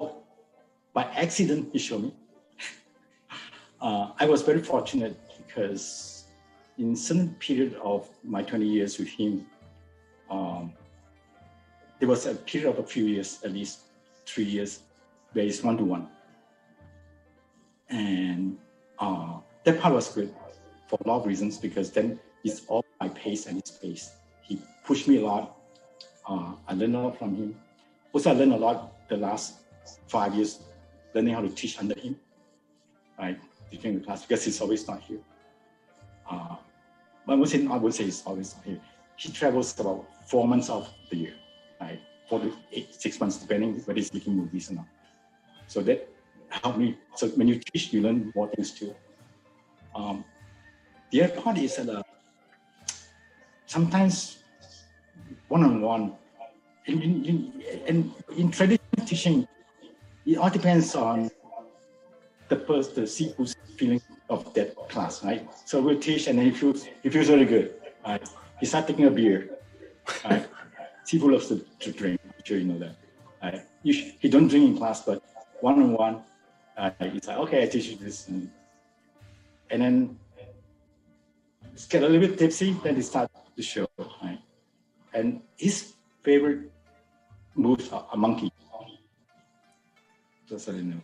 [0.93, 2.13] by accident he showed me.
[3.81, 6.25] Uh, I was very fortunate because
[6.77, 9.45] in certain period of my 20 years with him,
[10.29, 10.73] um,
[11.97, 13.79] there was a period of a few years, at least
[14.25, 14.81] three years,
[15.31, 16.09] where it's one to one.
[17.89, 18.57] And
[18.99, 20.33] uh, that part was good
[20.87, 24.11] for a lot of reasons because then it's all my pace and his pace.
[24.41, 25.57] He pushed me a lot.
[26.27, 27.55] Uh, I learned a lot from him.
[28.13, 29.59] Also, I learned a lot the last
[30.07, 30.59] five years
[31.13, 32.15] learning how to teach under him,
[33.17, 33.39] right?
[33.71, 35.19] Teaching the class because he's always not here.
[36.29, 36.55] Uh,
[37.25, 38.79] but I would say, I would say he's always not here.
[39.15, 41.33] He travels about four months of the year,
[41.81, 41.99] right?
[42.29, 44.87] Four to eight, six months, depending whether he's making movies or not.
[45.67, 46.07] So that
[46.49, 46.97] helped me.
[47.15, 48.95] So when you teach, you learn more things too.
[49.95, 50.23] Um,
[51.11, 52.03] the other part is that uh,
[53.65, 54.43] sometimes
[55.47, 56.13] one-on-one,
[56.87, 59.47] and in, traditional teaching,
[60.25, 61.29] it all depends on
[62.47, 65.47] the person, the sequel's feeling of that class, right?
[65.65, 67.75] So we'll teach and then he feels, he feels really good,
[68.05, 68.27] right?
[68.59, 69.49] He starts taking a beer,
[70.25, 70.47] right?
[71.05, 72.95] Sifu loves to, to drink, I'm sure you know that.
[73.41, 73.61] Right?
[73.83, 75.23] You sh- he don't drink in class, but
[75.61, 76.21] one-on-one,
[76.77, 78.27] uh, he's like, okay, I teach you this.
[78.27, 78.49] And,
[79.69, 80.19] and then
[81.89, 83.87] get a little bit tipsy, then he start the show,
[84.21, 84.39] right?
[85.13, 86.71] And his favorite
[87.55, 88.51] moves are a monkey.
[90.47, 91.01] Just so you know.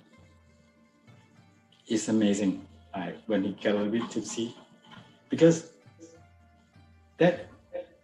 [1.87, 4.55] It's amazing right, when he get a little bit tipsy.
[5.29, 5.71] Because
[7.17, 7.47] that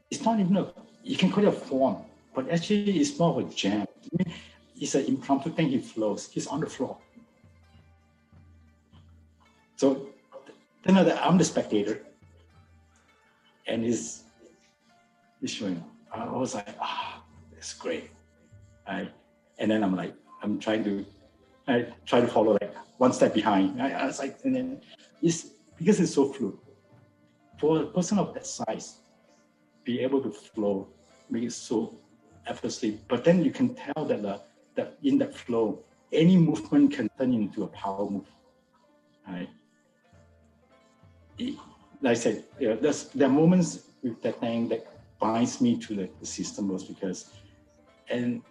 [0.10, 1.98] it's not even a you can call it a form,
[2.34, 3.88] but actually it's more of a jam.
[4.04, 4.36] I mean,
[4.80, 6.98] it's an impromptu thing, he flows, he's on the floor.
[9.78, 10.10] So
[10.84, 12.02] then I'm the spectator
[13.68, 14.24] and he's,
[15.40, 15.90] he's showing up.
[16.14, 17.24] I was like, ah,
[17.54, 18.10] that's great.
[18.88, 19.12] Right?
[19.60, 21.06] And then I'm like, I'm trying to,
[21.68, 23.82] I try to follow like one step behind.
[23.82, 24.82] I, I was like, and then
[25.22, 26.58] it's because it's so fluid.
[27.60, 28.98] For a person of that size,
[29.84, 30.88] be able to flow,
[31.30, 31.96] make it so
[32.48, 33.00] effortlessly.
[33.08, 34.42] But then you can tell that the,
[34.76, 38.28] that in that flow, any movement can turn into a power move.
[39.28, 39.50] Right?
[42.02, 43.70] Like I said, you know, there are moments
[44.04, 44.88] with that thing that
[45.20, 47.30] binds me to the, the system was because
[48.10, 48.42] and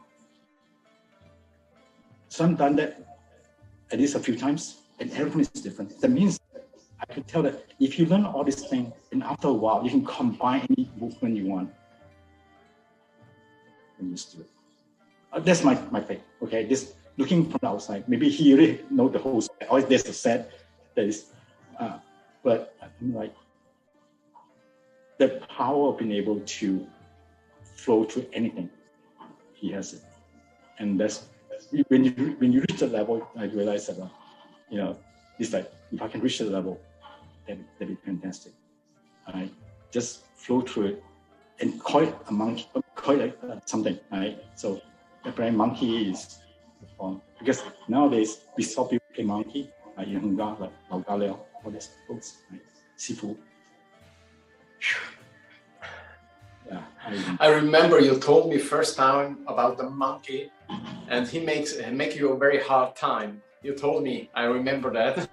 [2.28, 3.18] so I've done that
[3.92, 4.62] at least a few times
[5.00, 6.00] and everyone is different.
[6.00, 6.38] That means
[7.00, 9.90] I could tell that if you learn all these things and after a while you
[9.90, 11.70] can combine any movement you want
[13.98, 14.50] and just do it.
[15.32, 16.22] Uh, that's my, my faith.
[16.42, 20.06] Okay, this looking from the outside, maybe he really know the whole set, or there's
[20.06, 20.52] a set
[20.94, 21.26] that is
[21.78, 21.98] uh,
[22.42, 23.34] but I'm like
[25.18, 26.86] the power of being able to
[27.76, 28.70] flow through anything.
[29.54, 30.02] He has it,
[30.78, 31.26] and that's
[31.88, 34.08] when you when you reach the level, I realize that uh,
[34.70, 34.96] you know
[35.38, 36.80] it's like if I can reach the level,
[37.46, 38.52] then that'd be fantastic.
[39.26, 39.50] I
[39.90, 41.04] just flow through it
[41.60, 44.42] and call it a monkey, call it uh, something, right?
[44.54, 44.80] So
[45.24, 46.38] the brand monkey is
[46.98, 52.38] um, because nowadays we saw people play monkey, like in Kong, like Lao honest folks,
[52.50, 52.60] right?
[52.98, 53.36] Sifu.
[56.70, 56.82] Yeah,
[57.40, 60.52] I, remember you told me first time about the monkey,
[61.08, 63.42] and he makes make you a very hard time.
[63.62, 64.30] You told me.
[64.34, 65.28] I remember that.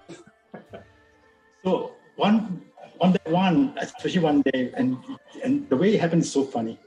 [1.64, 2.62] so one
[3.00, 4.98] on that one, especially one day, and
[5.44, 6.80] and the way it happened is so funny,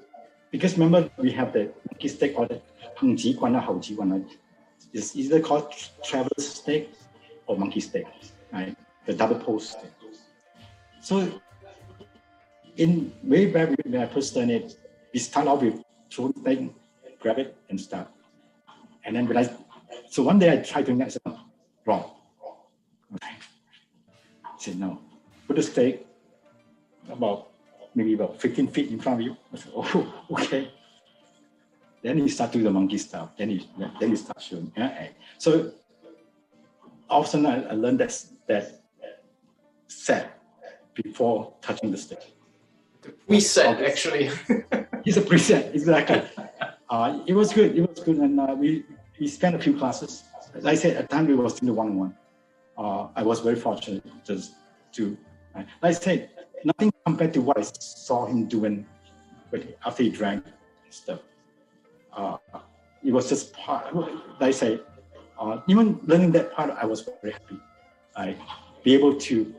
[0.51, 2.61] because remember we have the monkey steak or the
[3.03, 4.20] 五级关到好级关了
[4.93, 5.70] ，is either called
[6.03, 6.88] traveler's steak
[7.47, 8.07] or monkey steak,
[8.53, 8.74] right?
[9.11, 9.77] The double post.
[11.03, 11.43] So
[12.77, 14.79] in way back when I first done it,
[15.13, 16.73] we start off with throw thing,
[17.19, 18.07] grab it and start.
[19.05, 19.51] And then I,
[20.09, 21.23] so one day I tried doing that, I said,
[21.85, 22.09] wrong.
[23.17, 23.35] Okay.
[24.45, 25.01] I said, no.
[25.49, 26.07] Put the stake
[27.11, 27.49] about,
[27.97, 29.37] maybe about 15 feet in front of you.
[29.53, 30.71] I said, oh, okay.
[32.01, 33.31] Then you start doing the monkey stuff.
[33.37, 33.63] Then you,
[33.99, 34.71] then you start showing.
[34.77, 34.95] Yeah.
[35.01, 35.09] Eh.
[35.39, 35.73] So
[37.09, 38.80] all of a sudden I, I learned that, that
[39.91, 40.38] set
[40.95, 42.22] before touching the stick
[43.03, 44.30] The preset actually.
[45.07, 46.22] it's a preset, exactly.
[46.91, 47.78] Uh, it was good.
[47.78, 48.84] It was good, and uh, we
[49.20, 50.24] we spent a few classes.
[50.57, 52.12] As I said, at the time we was in the one-on-one.
[52.76, 54.55] Uh, I was very fortunate just
[54.97, 55.16] to,
[55.55, 56.30] like I said,
[56.64, 58.84] nothing compared to what I saw him doing,
[59.53, 61.20] but after he drank and stuff.
[62.12, 62.38] Uh,
[63.05, 63.95] it was just part.
[63.95, 64.80] Like I say,
[65.38, 67.61] uh, even learning that part, I was very happy.
[68.16, 68.36] I
[68.82, 69.55] be able to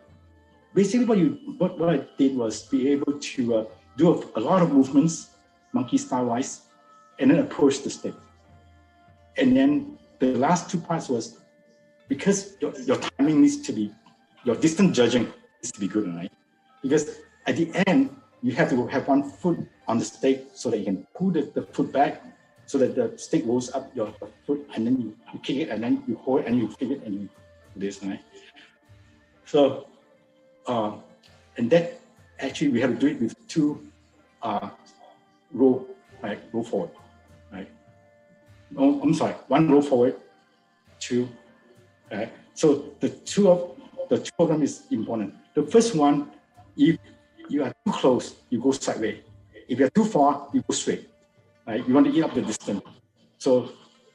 [0.74, 3.66] basically what you what, what I did was be able to uh,
[3.98, 5.32] do a, a, lot of movements,
[5.74, 6.62] monkey style wise,
[7.20, 8.14] and then approach the stick.
[9.38, 11.40] And then the last two parts was
[12.08, 13.92] because your, your timing needs to be
[14.44, 16.32] your distance judging needs to be good, right?
[16.82, 20.80] Because at the end, you have to have one foot on the stake so that
[20.80, 22.24] you can pull the, the foot back
[22.66, 24.14] so that the stake goes up your
[24.46, 27.04] foot and then you, kick it and then you hold it and you kick it
[27.04, 27.30] and you
[27.74, 28.22] do this, right?
[29.46, 29.88] So,
[30.72, 30.92] uh,
[31.58, 32.00] and that
[32.40, 33.68] actually we have to do it with two
[34.42, 34.70] uh,
[35.52, 35.86] row,
[36.24, 36.92] right, row forward,
[37.52, 37.70] right?
[38.78, 40.16] Oh, I'm sorry, one row forward,
[41.00, 41.28] two,
[42.12, 42.32] right?
[42.54, 43.60] So the two of
[44.10, 45.36] the two of them is important.
[45.56, 46.32] The first one,
[46.78, 46.98] if
[47.50, 49.20] you are too close, you go sideways.
[49.68, 51.10] If you're too far, you go straight.
[51.68, 51.86] Right?
[51.88, 52.82] You want to eat up the distance.
[53.38, 53.72] So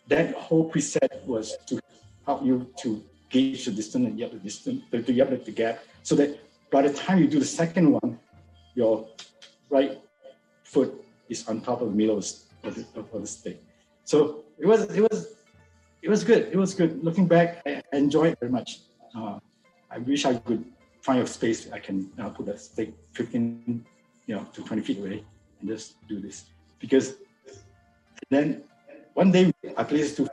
[0.09, 1.81] that whole preset was to
[2.27, 6.15] help you to gauge the distance and eat the distance, to eat the gap, so
[6.17, 6.39] that
[6.71, 8.19] by the time you do the second one,
[8.75, 9.09] your
[9.71, 9.99] right
[10.65, 12.25] foot is on top of the middle of
[12.75, 13.63] the, of the stick.
[14.05, 15.37] So it was it was
[16.03, 16.49] it was good.
[16.53, 17.03] It was good.
[17.03, 18.81] Looking back, I enjoyed it very much.
[19.15, 19.39] Uh,
[19.91, 20.65] I wish I could
[21.03, 23.85] find a space I can uh, put a stake 15,
[24.27, 25.25] you know, to 20 feet away
[25.61, 26.47] and just do this.
[26.81, 27.15] Because
[28.29, 28.65] then
[29.15, 30.29] one day I placed to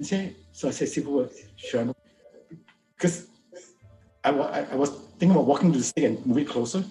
[0.00, 1.94] say, so I said, Sifu, sure.
[2.96, 3.28] Because
[4.26, 6.84] I, I, I was thinking about walking to the stake and move it closer.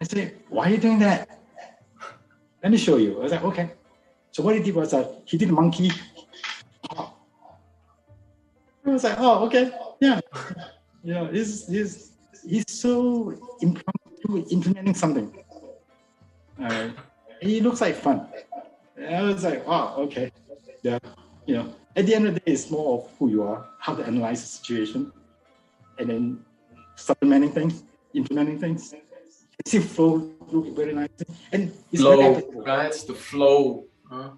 [0.00, 1.28] I said, why are you doing that?
[2.62, 3.18] Let me show you.
[3.18, 3.70] I was like, okay.
[4.30, 5.90] So what he did was uh, he did monkey.
[6.90, 7.10] I
[8.84, 10.20] was like, oh, okay, yeah.
[11.02, 12.12] Yeah, he's, he's,
[12.46, 15.34] he's so impromptu implementing something.
[16.60, 16.90] Uh,
[17.40, 18.28] he looks like fun.
[18.96, 20.30] And I was like, wow, okay.
[20.82, 20.98] Yeah,
[21.46, 23.94] you know, at the end of the day, it's more of who you are, how
[23.94, 25.12] to analyze the situation,
[25.98, 26.44] and then
[26.96, 27.84] supplementing things,
[28.14, 28.94] implementing things.
[29.66, 32.86] See flow look very nicely, and it's flow, right?
[32.86, 33.84] It's the flow.
[34.10, 34.30] Huh?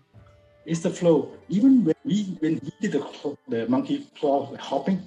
[0.64, 1.32] It's the flow.
[1.48, 5.00] Even when we when he did the the monkey claw hopping,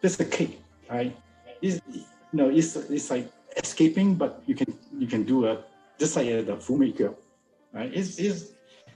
[0.00, 1.16] that's a kick, right?
[1.60, 5.64] It's, you know, it's it's like escaping, but you can you can do a
[5.98, 7.14] just like a, the filmmaker,
[7.72, 7.90] right?
[7.92, 8.52] It's, it's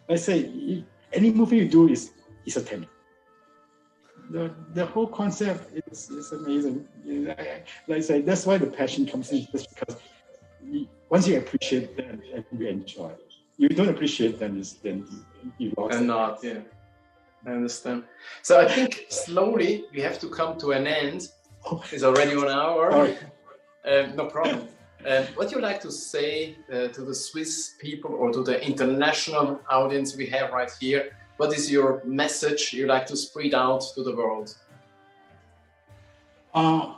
[0.08, 2.12] I say any movie you do is
[2.46, 2.93] is a technique.
[4.30, 6.88] The, the whole concept is, is amazing.
[7.06, 9.96] Like I say, that's why the passion comes in, just because
[11.10, 13.32] once you appreciate them and you enjoy it.
[13.56, 15.06] You don't appreciate them, then
[15.58, 15.96] you lost.
[15.96, 16.60] And not, yeah.
[17.46, 18.04] I understand.
[18.42, 21.28] So I think slowly we have to come to an end.
[21.66, 21.84] Oh.
[21.92, 22.92] It's already one hour.
[23.84, 24.68] Um, no problem.
[25.06, 28.64] Um, what do you like to say uh, to the Swiss people or to the
[28.66, 31.14] international audience we have right here?
[31.36, 34.54] What is your message you like to spread out to the world?
[36.54, 36.94] Uh,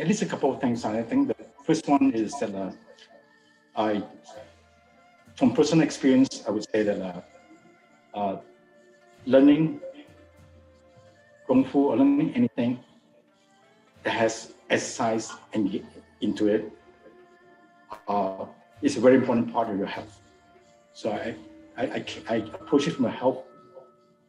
[0.00, 0.84] at least a couple of things.
[0.84, 2.72] I think the first one is that uh,
[3.76, 4.02] I,
[5.36, 7.20] from personal experience, I would say that uh,
[8.14, 8.36] uh,
[9.26, 9.80] learning
[11.46, 12.78] kung fu or learning anything
[14.04, 15.82] that has exercise and
[16.20, 16.72] into it
[18.08, 18.46] uh,
[18.82, 20.20] is a very important part of your health.
[20.92, 21.34] So I,
[21.80, 23.38] I, I, I approach it from a health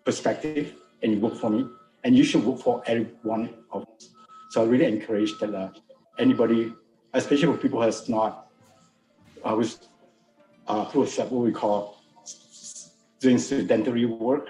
[0.05, 1.67] perspective and it worked for me
[2.03, 4.09] and you should work for every one of us.
[4.51, 5.69] So I really encourage that uh,
[6.17, 6.73] anybody,
[7.13, 8.47] especially for people who has not,
[9.43, 9.85] uh, with,
[10.67, 12.01] uh, what we call
[13.19, 14.47] doing sedentary work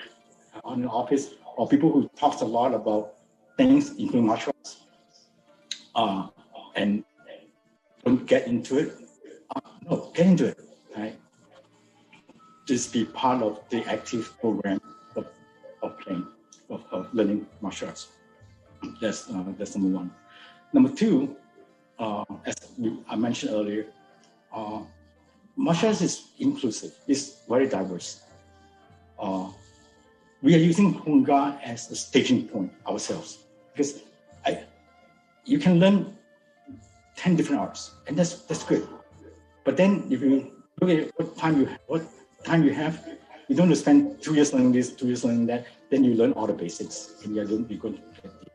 [0.64, 3.16] on an office, or people who talks a lot about
[3.58, 4.82] things, including martial arts,
[5.96, 6.28] uh,
[6.76, 7.04] and
[8.06, 8.96] don't get into it.
[9.56, 10.60] Uh, no, get into it,
[10.96, 11.16] right?
[12.72, 14.80] Just be part of the active program
[15.18, 15.28] of,
[15.84, 16.26] of playing,
[16.70, 18.08] of, of learning martial arts.
[19.02, 20.10] That's, uh, that's number one.
[20.72, 21.36] Number two,
[22.00, 22.56] uh, as
[23.10, 23.88] I mentioned earlier,
[24.54, 24.84] uh,
[25.58, 28.22] martial arts is inclusive, it's very diverse.
[29.20, 29.50] Uh,
[30.42, 33.40] we are using Hung Gar as a staging point ourselves
[33.74, 34.04] because
[34.46, 34.64] I,
[35.44, 36.16] you can learn
[37.18, 38.88] 10 different arts and that's that's good
[39.66, 40.50] but then if you
[40.80, 42.02] look at what time you what
[42.44, 43.08] time you have
[43.48, 46.48] you don't spend two years learning this two years learning that then you learn all
[46.48, 48.54] the basics and you're going to get deep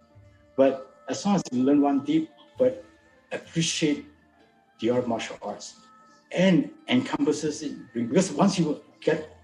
[0.57, 2.85] but as long as you learn one deep but
[3.33, 4.07] appreciate
[4.81, 5.77] the art martial arts
[6.33, 7.73] and encompasses it.
[7.93, 9.37] Because once you get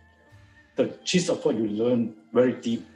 [0.77, 2.87] the gist of what you learn very deep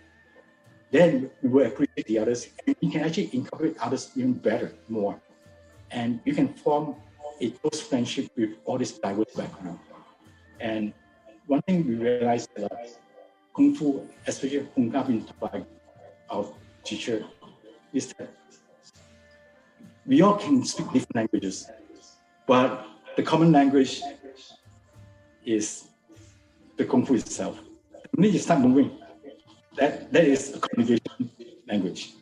[0.91, 5.21] then you will appreciate the others and you can actually incorporate others even better more.
[5.91, 6.95] And you can form
[7.41, 9.81] a close friendship with all this diverse background.
[10.61, 10.93] And
[11.47, 12.89] one thing we realized that
[13.55, 15.63] Kung Fu, especially Kung been by
[16.31, 16.47] our
[16.85, 17.25] teacher,
[17.93, 18.31] is that
[20.05, 21.71] we all can speak different languages,
[22.47, 22.87] but
[23.17, 24.03] the common language
[25.45, 25.89] is
[26.77, 27.59] the Kung Fu itself.
[28.17, 28.91] The you start moving,
[29.77, 31.31] that, that is a communication
[31.69, 32.15] language.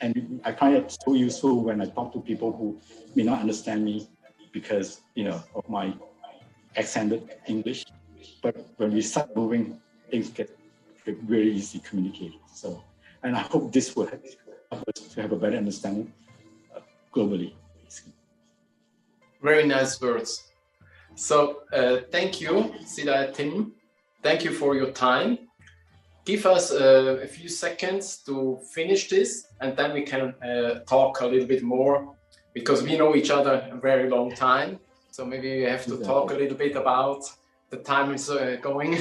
[0.00, 2.80] and I find it so useful when I talk to people who
[3.14, 4.08] may not understand me
[4.52, 5.94] because you know of my
[6.76, 7.84] accented English.
[8.42, 10.56] But when we start moving, things get,
[11.06, 12.38] very easy communicated.
[12.54, 12.84] So,
[13.22, 14.24] and I hope this will help
[14.88, 16.12] us to have a better understanding
[16.74, 16.80] uh,
[17.14, 17.54] globally.
[19.42, 20.50] Very nice words.
[21.14, 23.72] So, uh, thank you, Sidai Tim.
[24.22, 25.38] Thank you for your time.
[26.26, 31.22] Give us uh, a few seconds to finish this, and then we can uh, talk
[31.22, 32.14] a little bit more
[32.52, 34.78] because we know each other a very long time.
[35.10, 36.06] So maybe we have to exactly.
[36.06, 37.24] talk a little bit about
[37.70, 38.98] the time is uh, going.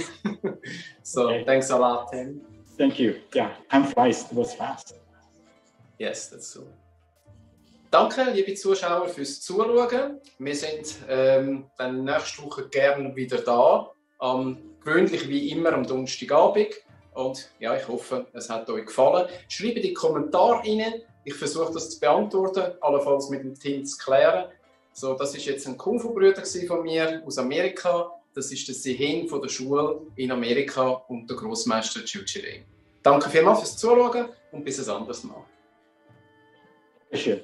[1.03, 1.43] so okay.
[1.45, 2.41] thanks a lot, Tim.
[2.77, 3.19] Thank you.
[3.35, 4.23] Yeah, time flies.
[4.31, 4.95] It was fast.
[5.97, 6.63] Yes, that's so.
[7.91, 10.21] Danke, liebe Zuschauer, fürs Zuschauen.
[10.37, 13.89] Wir sind ähm, dann nächste Woche gerne wieder da.
[14.21, 16.75] Ähm, gewöhnlich wie immer am Donnerstagabend.
[17.15, 19.27] Und ja, ich hoffe, es hat euch gefallen.
[19.47, 21.01] Schreibe die Kommentare rein.
[21.25, 24.45] Ich versuche das zu beantworten, allenfalls mit dem Team zu klären.
[24.93, 28.18] So, das ist jetzt ein Kung-Fu-Brüder von mir aus Amerika.
[28.39, 32.21] Das ist der Sehin von der Schule in Amerika und der Großmeister Chiu
[33.03, 35.43] Danke vielmals fürs Zuschauen und bis ein anderes Mal.
[37.11, 37.41] Schön.